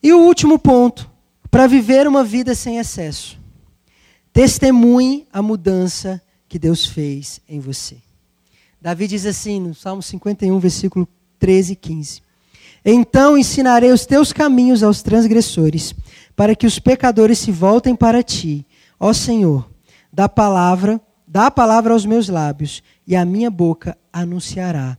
E 0.02 0.12
o 0.12 0.18
último 0.18 0.58
ponto, 0.58 1.08
para 1.50 1.66
viver 1.66 2.06
uma 2.06 2.24
vida 2.24 2.54
sem 2.54 2.78
excesso. 2.78 3.38
Testemunhe 4.36 5.26
a 5.32 5.40
mudança 5.40 6.20
que 6.46 6.58
Deus 6.58 6.84
fez 6.84 7.40
em 7.48 7.58
você. 7.58 7.96
Davi 8.78 9.08
diz 9.08 9.24
assim 9.24 9.58
no 9.58 9.74
Salmo 9.74 10.02
51, 10.02 10.58
versículo 10.58 11.08
13 11.38 11.72
e 11.72 11.76
15: 11.76 12.22
Então 12.84 13.38
ensinarei 13.38 13.90
os 13.90 14.04
teus 14.04 14.34
caminhos 14.34 14.82
aos 14.82 15.00
transgressores, 15.00 15.94
para 16.36 16.54
que 16.54 16.66
os 16.66 16.78
pecadores 16.78 17.38
se 17.38 17.50
voltem 17.50 17.96
para 17.96 18.22
ti. 18.22 18.66
Ó 19.00 19.10
Senhor, 19.14 19.70
dá 20.12 20.28
palavra, 20.28 21.00
dá 21.26 21.46
a 21.46 21.50
palavra 21.50 21.94
aos 21.94 22.04
meus 22.04 22.28
lábios, 22.28 22.82
e 23.06 23.16
a 23.16 23.24
minha 23.24 23.50
boca 23.50 23.96
anunciará 24.12 24.98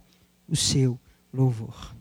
o 0.49 0.55
seu 0.55 0.97
louvor. 1.31 1.95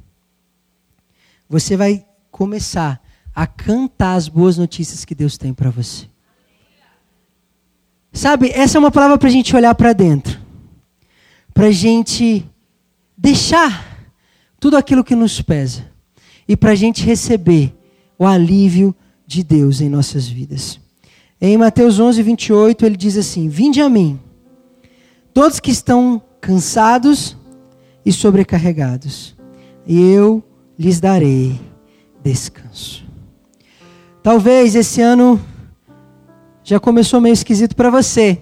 Você 1.50 1.76
vai 1.76 2.02
começar 2.30 2.98
a 3.34 3.46
cantar 3.46 4.14
as 4.14 4.26
boas 4.26 4.56
notícias 4.56 5.04
que 5.04 5.14
Deus 5.14 5.36
tem 5.36 5.52
para 5.52 5.68
você. 5.68 6.15
Sabe, 8.12 8.50
essa 8.50 8.78
é 8.78 8.80
uma 8.80 8.90
palavra 8.90 9.18
para 9.18 9.28
a 9.28 9.32
gente 9.32 9.54
olhar 9.54 9.74
para 9.74 9.92
dentro. 9.92 10.40
Para 11.52 11.66
a 11.66 11.72
gente 11.72 12.44
deixar 13.16 14.10
tudo 14.58 14.76
aquilo 14.76 15.04
que 15.04 15.14
nos 15.14 15.40
pesa. 15.42 15.84
E 16.48 16.56
para 16.56 16.72
a 16.72 16.74
gente 16.74 17.04
receber 17.04 17.74
o 18.18 18.26
alívio 18.26 18.94
de 19.26 19.42
Deus 19.42 19.80
em 19.80 19.88
nossas 19.88 20.26
vidas. 20.26 20.80
Em 21.40 21.58
Mateus 21.58 21.98
11, 21.98 22.22
28, 22.22 22.86
ele 22.86 22.96
diz 22.96 23.16
assim: 23.16 23.48
Vinde 23.48 23.80
a 23.80 23.88
mim, 23.88 24.18
todos 25.34 25.60
que 25.60 25.70
estão 25.70 26.22
cansados 26.40 27.36
e 28.04 28.12
sobrecarregados, 28.12 29.34
e 29.86 30.00
eu 30.00 30.42
lhes 30.78 31.00
darei 31.00 31.60
descanso. 32.22 33.04
Talvez 34.22 34.74
esse 34.74 35.00
ano 35.00 35.40
já 36.66 36.80
começou 36.80 37.20
meio 37.20 37.32
esquisito 37.32 37.76
para 37.76 37.90
você. 37.90 38.40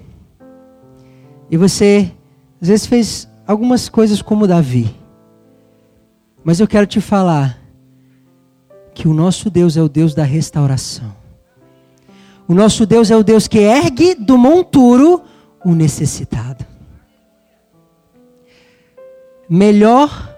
E 1.51 1.59
você, 1.59 2.11
às 2.59 2.69
vezes, 2.69 2.87
fez 2.87 3.29
algumas 3.47 3.91
coisas 3.91 4.23
como 4.23 4.47
Davi. 4.47 4.97
Mas 6.43 6.59
eu 6.59 6.67
quero 6.67 6.87
te 6.87 7.03
falar 7.03 7.61
que 8.95 9.07
o 9.07 9.13
nosso 9.13 9.51
Deus 9.51 9.77
é 9.77 9.83
o 9.83 9.91
Deus 9.91 10.15
da 10.15 10.25
restauração. 10.25 11.15
O 12.49 12.55
nosso 12.55 12.87
Deus 12.87 13.11
é 13.11 13.17
o 13.17 13.23
Deus 13.23 13.47
que 13.47 13.59
ergue 13.59 14.15
do 14.15 14.39
monturo 14.39 15.23
o 15.63 15.75
necessitado. 15.75 16.65
Melhor 19.51 20.35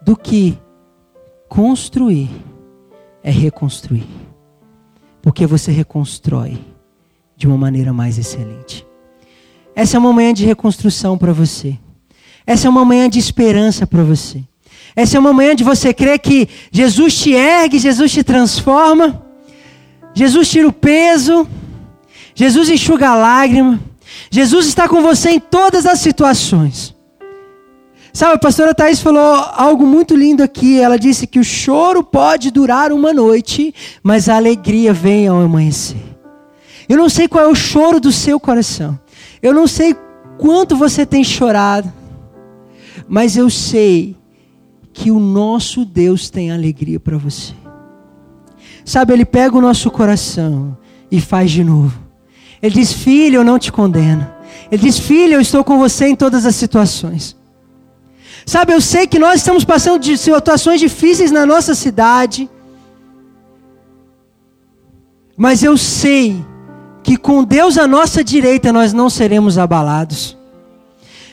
do 0.00 0.16
que 0.16 0.58
construir 1.46 2.30
é 3.22 3.30
reconstruir. 3.30 4.08
Porque 5.20 5.46
você 5.46 5.70
reconstrói 5.70 6.58
de 7.36 7.46
uma 7.46 7.56
maneira 7.56 7.92
mais 7.92 8.18
excelente. 8.18 8.86
Essa 9.74 9.96
é 9.96 10.00
uma 10.00 10.12
manhã 10.12 10.32
de 10.32 10.44
reconstrução 10.44 11.18
para 11.18 11.32
você. 11.32 11.76
Essa 12.46 12.66
é 12.66 12.70
uma 12.70 12.84
manhã 12.84 13.08
de 13.08 13.18
esperança 13.18 13.86
para 13.86 14.02
você. 14.02 14.42
Essa 14.94 15.18
é 15.18 15.20
uma 15.20 15.32
manhã 15.32 15.54
de 15.54 15.62
você 15.62 15.92
crer 15.92 16.18
que 16.18 16.48
Jesus 16.70 17.18
te 17.18 17.32
ergue, 17.32 17.78
Jesus 17.78 18.10
te 18.10 18.24
transforma, 18.24 19.22
Jesus 20.14 20.48
tira 20.48 20.66
o 20.66 20.72
peso, 20.72 21.46
Jesus 22.34 22.70
enxuga 22.70 23.10
a 23.10 23.16
lágrima, 23.16 23.78
Jesus 24.30 24.66
está 24.66 24.88
com 24.88 25.02
você 25.02 25.30
em 25.30 25.40
todas 25.40 25.84
as 25.84 25.98
situações. 25.98 26.96
Sabe, 28.14 28.36
a 28.36 28.38
pastora 28.38 28.74
Thais 28.74 29.00
falou 29.00 29.20
algo 29.20 29.86
muito 29.86 30.16
lindo 30.16 30.42
aqui. 30.42 30.80
Ela 30.80 30.98
disse 30.98 31.26
que 31.26 31.38
o 31.38 31.44
choro 31.44 32.02
pode 32.02 32.50
durar 32.50 32.90
uma 32.90 33.12
noite, 33.12 33.74
mas 34.02 34.26
a 34.30 34.36
alegria 34.36 34.90
vem 34.94 35.28
ao 35.28 35.38
amanhecer. 35.38 36.15
Eu 36.88 36.96
não 36.96 37.08
sei 37.08 37.26
qual 37.26 37.44
é 37.44 37.48
o 37.48 37.54
choro 37.54 37.98
do 37.98 38.12
seu 38.12 38.38
coração. 38.38 38.98
Eu 39.42 39.52
não 39.52 39.66
sei 39.66 39.94
quanto 40.38 40.76
você 40.76 41.04
tem 41.04 41.24
chorado. 41.24 41.92
Mas 43.08 43.36
eu 43.36 43.50
sei 43.50 44.16
que 44.92 45.10
o 45.10 45.18
nosso 45.18 45.84
Deus 45.84 46.30
tem 46.30 46.50
alegria 46.50 46.98
para 46.98 47.18
você. 47.18 47.52
Sabe, 48.84 49.12
Ele 49.12 49.24
pega 49.24 49.56
o 49.56 49.60
nosso 49.60 49.90
coração 49.90 50.76
e 51.10 51.20
faz 51.20 51.50
de 51.50 51.64
novo. 51.64 51.98
Ele 52.62 52.74
diz: 52.74 52.92
Filho, 52.92 53.36
eu 53.36 53.44
não 53.44 53.58
te 53.58 53.70
condeno. 53.70 54.26
Ele 54.70 54.82
diz: 54.82 54.98
Filho, 54.98 55.34
eu 55.34 55.40
estou 55.40 55.62
com 55.64 55.78
você 55.78 56.06
em 56.06 56.16
todas 56.16 56.46
as 56.46 56.54
situações. 56.54 57.36
Sabe, 58.44 58.72
eu 58.72 58.80
sei 58.80 59.08
que 59.08 59.18
nós 59.18 59.40
estamos 59.40 59.64
passando 59.64 60.00
de 60.00 60.16
situações 60.16 60.78
difíceis 60.80 61.32
na 61.32 61.44
nossa 61.44 61.74
cidade. 61.74 62.48
Mas 65.36 65.62
eu 65.64 65.76
sei 65.76 66.44
que 67.06 67.16
com 67.16 67.44
Deus 67.44 67.78
à 67.78 67.86
nossa 67.86 68.24
direita 68.24 68.72
nós 68.72 68.92
não 68.92 69.08
seremos 69.08 69.58
abalados. 69.58 70.36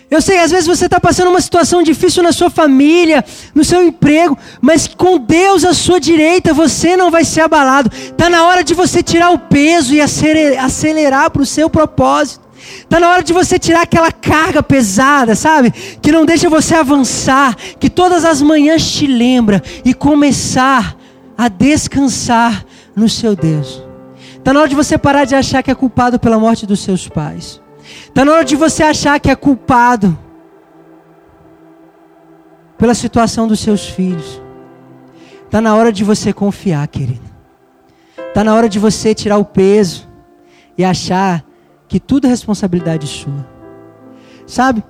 Eu 0.09 0.21
sei, 0.21 0.37
às 0.37 0.51
vezes 0.51 0.67
você 0.67 0.85
está 0.85 0.99
passando 0.99 1.31
uma 1.31 1.41
situação 1.41 1.81
difícil 1.81 2.21
na 2.21 2.31
sua 2.31 2.51
família, 2.51 3.25
no 3.55 3.63
seu 3.63 3.81
emprego, 3.81 4.37
mas 4.61 4.87
com 4.87 5.17
Deus 5.17 5.65
à 5.65 5.73
sua 5.73 5.99
direita 5.99 6.53
você 6.53 6.95
não 6.95 7.09
vai 7.09 7.25
ser 7.25 7.41
abalado. 7.41 7.91
Está 7.91 8.29
na 8.29 8.45
hora 8.45 8.63
de 8.63 8.75
você 8.75 9.01
tirar 9.01 9.31
o 9.31 9.39
peso 9.39 9.95
e 9.95 9.99
acelerar 9.99 11.31
para 11.31 11.41
o 11.41 11.45
seu 11.45 11.67
propósito. 11.71 12.43
Está 12.81 12.99
na 12.99 13.09
hora 13.09 13.23
de 13.23 13.33
você 13.33 13.57
tirar 13.57 13.81
aquela 13.81 14.11
carga 14.11 14.61
pesada, 14.61 15.35
sabe? 15.35 15.71
Que 15.71 16.11
não 16.11 16.23
deixa 16.23 16.47
você 16.51 16.75
avançar, 16.75 17.57
que 17.79 17.89
todas 17.89 18.23
as 18.23 18.43
manhãs 18.43 18.91
te 18.91 19.07
lembra 19.07 19.63
e 19.83 19.91
começar 19.91 20.95
a 21.35 21.47
descansar 21.47 22.63
no 22.95 23.09
seu 23.09 23.35
Deus. 23.35 23.92
Está 24.43 24.51
na 24.51 24.59
hora 24.59 24.67
de 24.67 24.75
você 24.75 24.97
parar 24.97 25.23
de 25.23 25.35
achar 25.35 25.63
que 25.63 25.71
é 25.71 25.73
culpado 25.73 26.19
pela 26.19 26.37
morte 26.37 26.65
dos 26.67 26.81
seus 26.81 27.07
pais. 27.07 27.61
Está 27.81 28.25
na 28.25 28.33
hora 28.33 28.43
de 28.43 28.57
você 28.57 28.83
achar 28.83 29.17
que 29.17 29.31
é 29.31 29.35
culpado 29.37 30.19
pela 32.77 32.93
situação 32.93 33.47
dos 33.47 33.61
seus 33.61 33.87
filhos. 33.87 34.41
Está 35.45 35.61
na 35.61 35.73
hora 35.73 35.93
de 35.93 36.03
você 36.03 36.33
confiar, 36.33 36.85
querido. 36.89 37.23
Está 38.17 38.43
na 38.43 38.53
hora 38.53 38.67
de 38.67 38.79
você 38.79 39.15
tirar 39.15 39.37
o 39.37 39.45
peso 39.45 40.09
e 40.77 40.83
achar 40.83 41.41
que 41.87 41.97
tudo 41.97 42.27
é 42.27 42.29
responsabilidade 42.29 43.07
sua. 43.07 43.47
Sabe? 44.45 44.83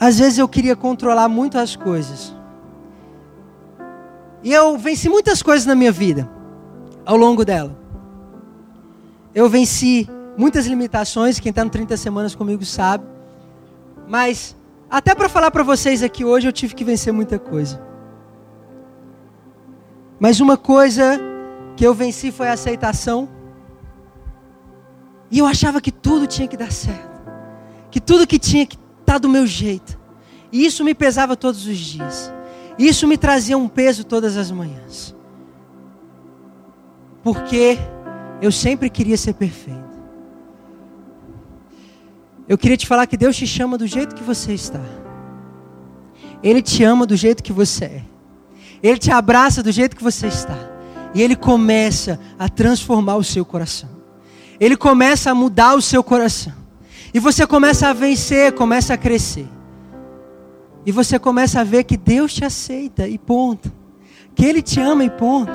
Às 0.00 0.18
vezes 0.18 0.38
eu 0.38 0.48
queria 0.48 0.74
controlar 0.74 1.28
muito 1.28 1.58
as 1.58 1.76
coisas. 1.76 2.34
E 4.42 4.52
eu 4.52 4.76
venci 4.76 5.08
muitas 5.08 5.42
coisas 5.42 5.66
na 5.66 5.74
minha 5.74 5.92
vida 5.92 6.28
ao 7.04 7.16
longo 7.16 7.44
dela. 7.44 7.76
Eu 9.34 9.48
venci 9.48 10.08
muitas 10.36 10.66
limitações, 10.66 11.38
quem 11.38 11.50
está 11.50 11.64
no 11.64 11.70
30 11.70 11.96
semanas 11.96 12.34
comigo 12.34 12.64
sabe. 12.64 13.04
Mas 14.08 14.56
até 14.90 15.14
para 15.14 15.28
falar 15.28 15.50
para 15.50 15.62
vocês 15.62 16.02
aqui 16.02 16.24
hoje 16.24 16.48
eu 16.48 16.52
tive 16.52 16.74
que 16.74 16.84
vencer 16.84 17.12
muita 17.12 17.38
coisa. 17.38 17.80
Mas 20.18 20.40
uma 20.40 20.56
coisa 20.56 21.20
que 21.76 21.86
eu 21.86 21.94
venci 21.94 22.30
foi 22.30 22.48
a 22.48 22.52
aceitação. 22.52 23.28
E 25.30 25.38
eu 25.38 25.46
achava 25.46 25.80
que 25.80 25.90
tudo 25.90 26.26
tinha 26.26 26.46
que 26.46 26.56
dar 26.56 26.70
certo. 26.70 27.22
Que 27.90 28.00
tudo 28.00 28.26
que 28.26 28.38
tinha 28.38 28.66
que 28.66 28.76
estar 28.76 29.14
tá 29.14 29.18
do 29.18 29.28
meu 29.28 29.46
jeito. 29.46 29.98
E 30.52 30.64
isso 30.64 30.84
me 30.84 30.94
pesava 30.94 31.36
todos 31.36 31.66
os 31.66 31.76
dias. 31.76 32.32
Isso 32.78 33.06
me 33.06 33.16
trazia 33.16 33.56
um 33.56 33.68
peso 33.68 34.04
todas 34.04 34.36
as 34.36 34.50
manhãs. 34.50 35.14
Porque 37.22 37.78
eu 38.40 38.50
sempre 38.50 38.90
queria 38.90 39.16
ser 39.16 39.34
perfeito. 39.34 39.80
Eu 42.48 42.58
queria 42.58 42.76
te 42.76 42.86
falar 42.86 43.06
que 43.06 43.16
Deus 43.16 43.36
te 43.36 43.46
chama 43.46 43.78
do 43.78 43.86
jeito 43.86 44.14
que 44.14 44.22
você 44.22 44.52
está. 44.52 44.80
Ele 46.42 46.60
te 46.60 46.82
ama 46.82 47.06
do 47.06 47.14
jeito 47.14 47.42
que 47.42 47.52
você 47.52 47.84
é. 47.84 48.02
Ele 48.82 48.98
te 48.98 49.10
abraça 49.12 49.62
do 49.62 49.70
jeito 49.70 49.94
que 49.94 50.02
você 50.02 50.26
está. 50.26 50.58
E 51.14 51.22
ele 51.22 51.36
começa 51.36 52.18
a 52.38 52.48
transformar 52.48 53.16
o 53.16 53.24
seu 53.24 53.44
coração. 53.44 53.88
Ele 54.58 54.76
começa 54.76 55.30
a 55.30 55.34
mudar 55.34 55.74
o 55.74 55.82
seu 55.82 56.02
coração. 56.02 56.52
E 57.14 57.20
você 57.20 57.46
começa 57.46 57.88
a 57.88 57.92
vencer, 57.92 58.52
começa 58.52 58.94
a 58.94 58.96
crescer. 58.96 59.46
E 60.84 60.92
você 60.92 61.18
começa 61.18 61.60
a 61.60 61.64
ver 61.64 61.84
que 61.84 61.96
Deus 61.96 62.34
te 62.34 62.44
aceita 62.44 63.06
e 63.06 63.18
ponto. 63.18 63.72
Que 64.34 64.44
Ele 64.44 64.62
te 64.62 64.80
ama 64.80 65.04
e 65.04 65.10
ponto. 65.10 65.52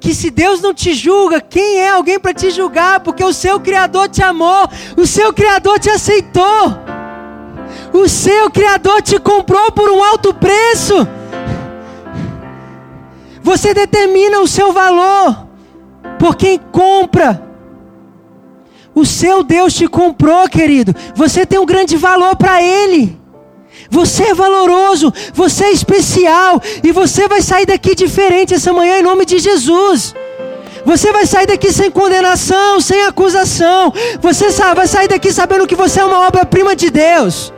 que 0.00 0.14
se 0.14 0.30
Deus 0.30 0.60
não 0.62 0.72
te 0.72 0.94
julga, 0.94 1.40
quem 1.40 1.80
é 1.80 1.90
alguém 1.90 2.20
para 2.20 2.32
te 2.32 2.50
julgar? 2.50 3.00
Porque 3.00 3.24
o 3.24 3.32
seu 3.32 3.58
Criador 3.58 4.08
te 4.08 4.22
amou, 4.22 4.68
o 4.96 5.04
seu 5.06 5.32
Criador 5.32 5.78
te 5.80 5.90
aceitou, 5.90 6.78
o 7.92 8.08
seu 8.08 8.48
Criador 8.50 9.02
te 9.02 9.18
comprou 9.18 9.72
por 9.72 9.90
um 9.90 10.02
alto 10.02 10.32
preço. 10.32 11.06
Você 13.42 13.74
determina 13.74 14.40
o 14.40 14.46
seu 14.46 14.72
valor 14.72 15.48
por 16.18 16.36
quem 16.36 16.58
compra. 16.58 17.47
O 18.98 19.06
seu 19.06 19.44
Deus 19.44 19.74
te 19.74 19.86
comprou, 19.86 20.48
querido. 20.48 20.92
Você 21.14 21.46
tem 21.46 21.58
um 21.60 21.64
grande 21.64 21.96
valor 21.96 22.34
para 22.34 22.60
Ele. 22.60 23.16
Você 23.88 24.24
é 24.24 24.34
valoroso, 24.34 25.12
você 25.32 25.66
é 25.66 25.70
especial 25.70 26.60
e 26.82 26.90
você 26.90 27.28
vai 27.28 27.40
sair 27.40 27.64
daqui 27.64 27.94
diferente 27.94 28.54
essa 28.54 28.72
manhã 28.72 28.98
em 28.98 29.04
nome 29.04 29.24
de 29.24 29.38
Jesus. 29.38 30.16
Você 30.84 31.12
vai 31.12 31.26
sair 31.26 31.46
daqui 31.46 31.72
sem 31.72 31.92
condenação, 31.92 32.80
sem 32.80 33.00
acusação. 33.04 33.94
Você 34.20 34.50
vai 34.74 34.88
sair 34.88 35.06
daqui 35.06 35.32
sabendo 35.32 35.66
que 35.68 35.76
você 35.76 36.00
é 36.00 36.04
uma 36.04 36.26
obra-prima 36.26 36.74
de 36.74 36.90
Deus. 36.90 37.52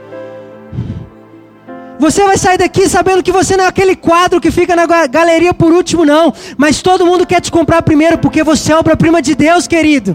Você 1.99 2.22
vai 2.22 2.36
sair 2.36 2.59
daqui 2.59 2.86
sabendo 2.86 3.22
que 3.22 3.32
você 3.32 3.57
não 3.57 3.64
é 3.64 3.68
aquele 3.68 3.97
quadro 3.97 4.43
que 4.43 4.51
fica 4.51 4.76
na 4.76 4.84
galeria 5.07 5.55
por 5.55 5.72
último, 5.72 6.05
não. 6.05 6.34
Mas 6.59 6.82
todo 6.82 7.07
mundo 7.07 7.26
quer 7.26 7.41
te 7.41 7.51
comprar 7.51 7.80
primeiro, 7.80 8.18
porque 8.18 8.43
você 8.43 8.72
é 8.72 8.76
obra-prima 8.76 9.22
de 9.22 9.34
Deus, 9.34 9.66
querido. 9.66 10.14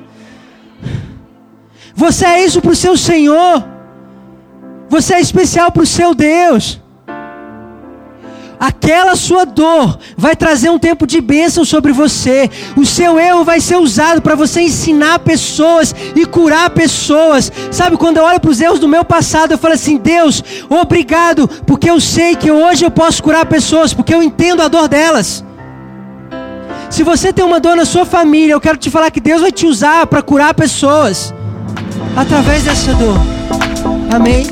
Você 1.95 2.25
é 2.25 2.45
isso 2.45 2.61
para 2.61 2.71
o 2.71 2.75
seu 2.75 2.97
Senhor. 2.97 3.63
Você 4.89 5.13
é 5.13 5.21
especial 5.21 5.71
para 5.71 5.83
o 5.83 5.85
seu 5.85 6.13
Deus. 6.13 6.81
Aquela 8.59 9.15
sua 9.15 9.45
dor 9.45 9.97
vai 10.17 10.35
trazer 10.35 10.69
um 10.69 10.79
tempo 10.79 11.05
de 11.05 11.19
bênção 11.21 11.63
sobre 11.65 11.91
você. 11.91 12.49
O 12.75 12.85
seu 12.85 13.19
erro 13.19 13.43
vai 13.43 13.59
ser 13.59 13.77
usado 13.77 14.21
para 14.21 14.35
você 14.35 14.61
ensinar 14.61 15.19
pessoas 15.19 15.93
e 16.15 16.25
curar 16.25 16.69
pessoas. 16.69 17.51
Sabe, 17.71 17.97
quando 17.97 18.17
eu 18.17 18.23
olho 18.23 18.39
para 18.39 18.51
os 18.51 18.61
erros 18.61 18.79
do 18.79 18.87
meu 18.87 19.03
passado, 19.03 19.51
eu 19.51 19.57
falo 19.57 19.73
assim: 19.73 19.97
Deus, 19.97 20.43
obrigado, 20.69 21.47
porque 21.65 21.89
eu 21.89 21.99
sei 21.99 22.35
que 22.35 22.51
hoje 22.51 22.85
eu 22.85 22.91
posso 22.91 23.21
curar 23.21 23.45
pessoas, 23.45 23.93
porque 23.93 24.13
eu 24.13 24.23
entendo 24.23 24.61
a 24.61 24.67
dor 24.67 24.87
delas. 24.87 25.43
Se 26.89 27.03
você 27.03 27.33
tem 27.33 27.43
uma 27.43 27.59
dor 27.59 27.75
na 27.75 27.85
sua 27.85 28.05
família, 28.05 28.53
eu 28.53 28.61
quero 28.61 28.77
te 28.77 28.89
falar 28.89 29.11
que 29.11 29.19
Deus 29.19 29.41
vai 29.41 29.51
te 29.51 29.65
usar 29.65 30.07
para 30.07 30.21
curar 30.21 30.53
pessoas 30.53 31.33
através 32.15 32.63
dessa 32.63 32.93
dor. 32.93 33.17
Amém? 34.13 34.47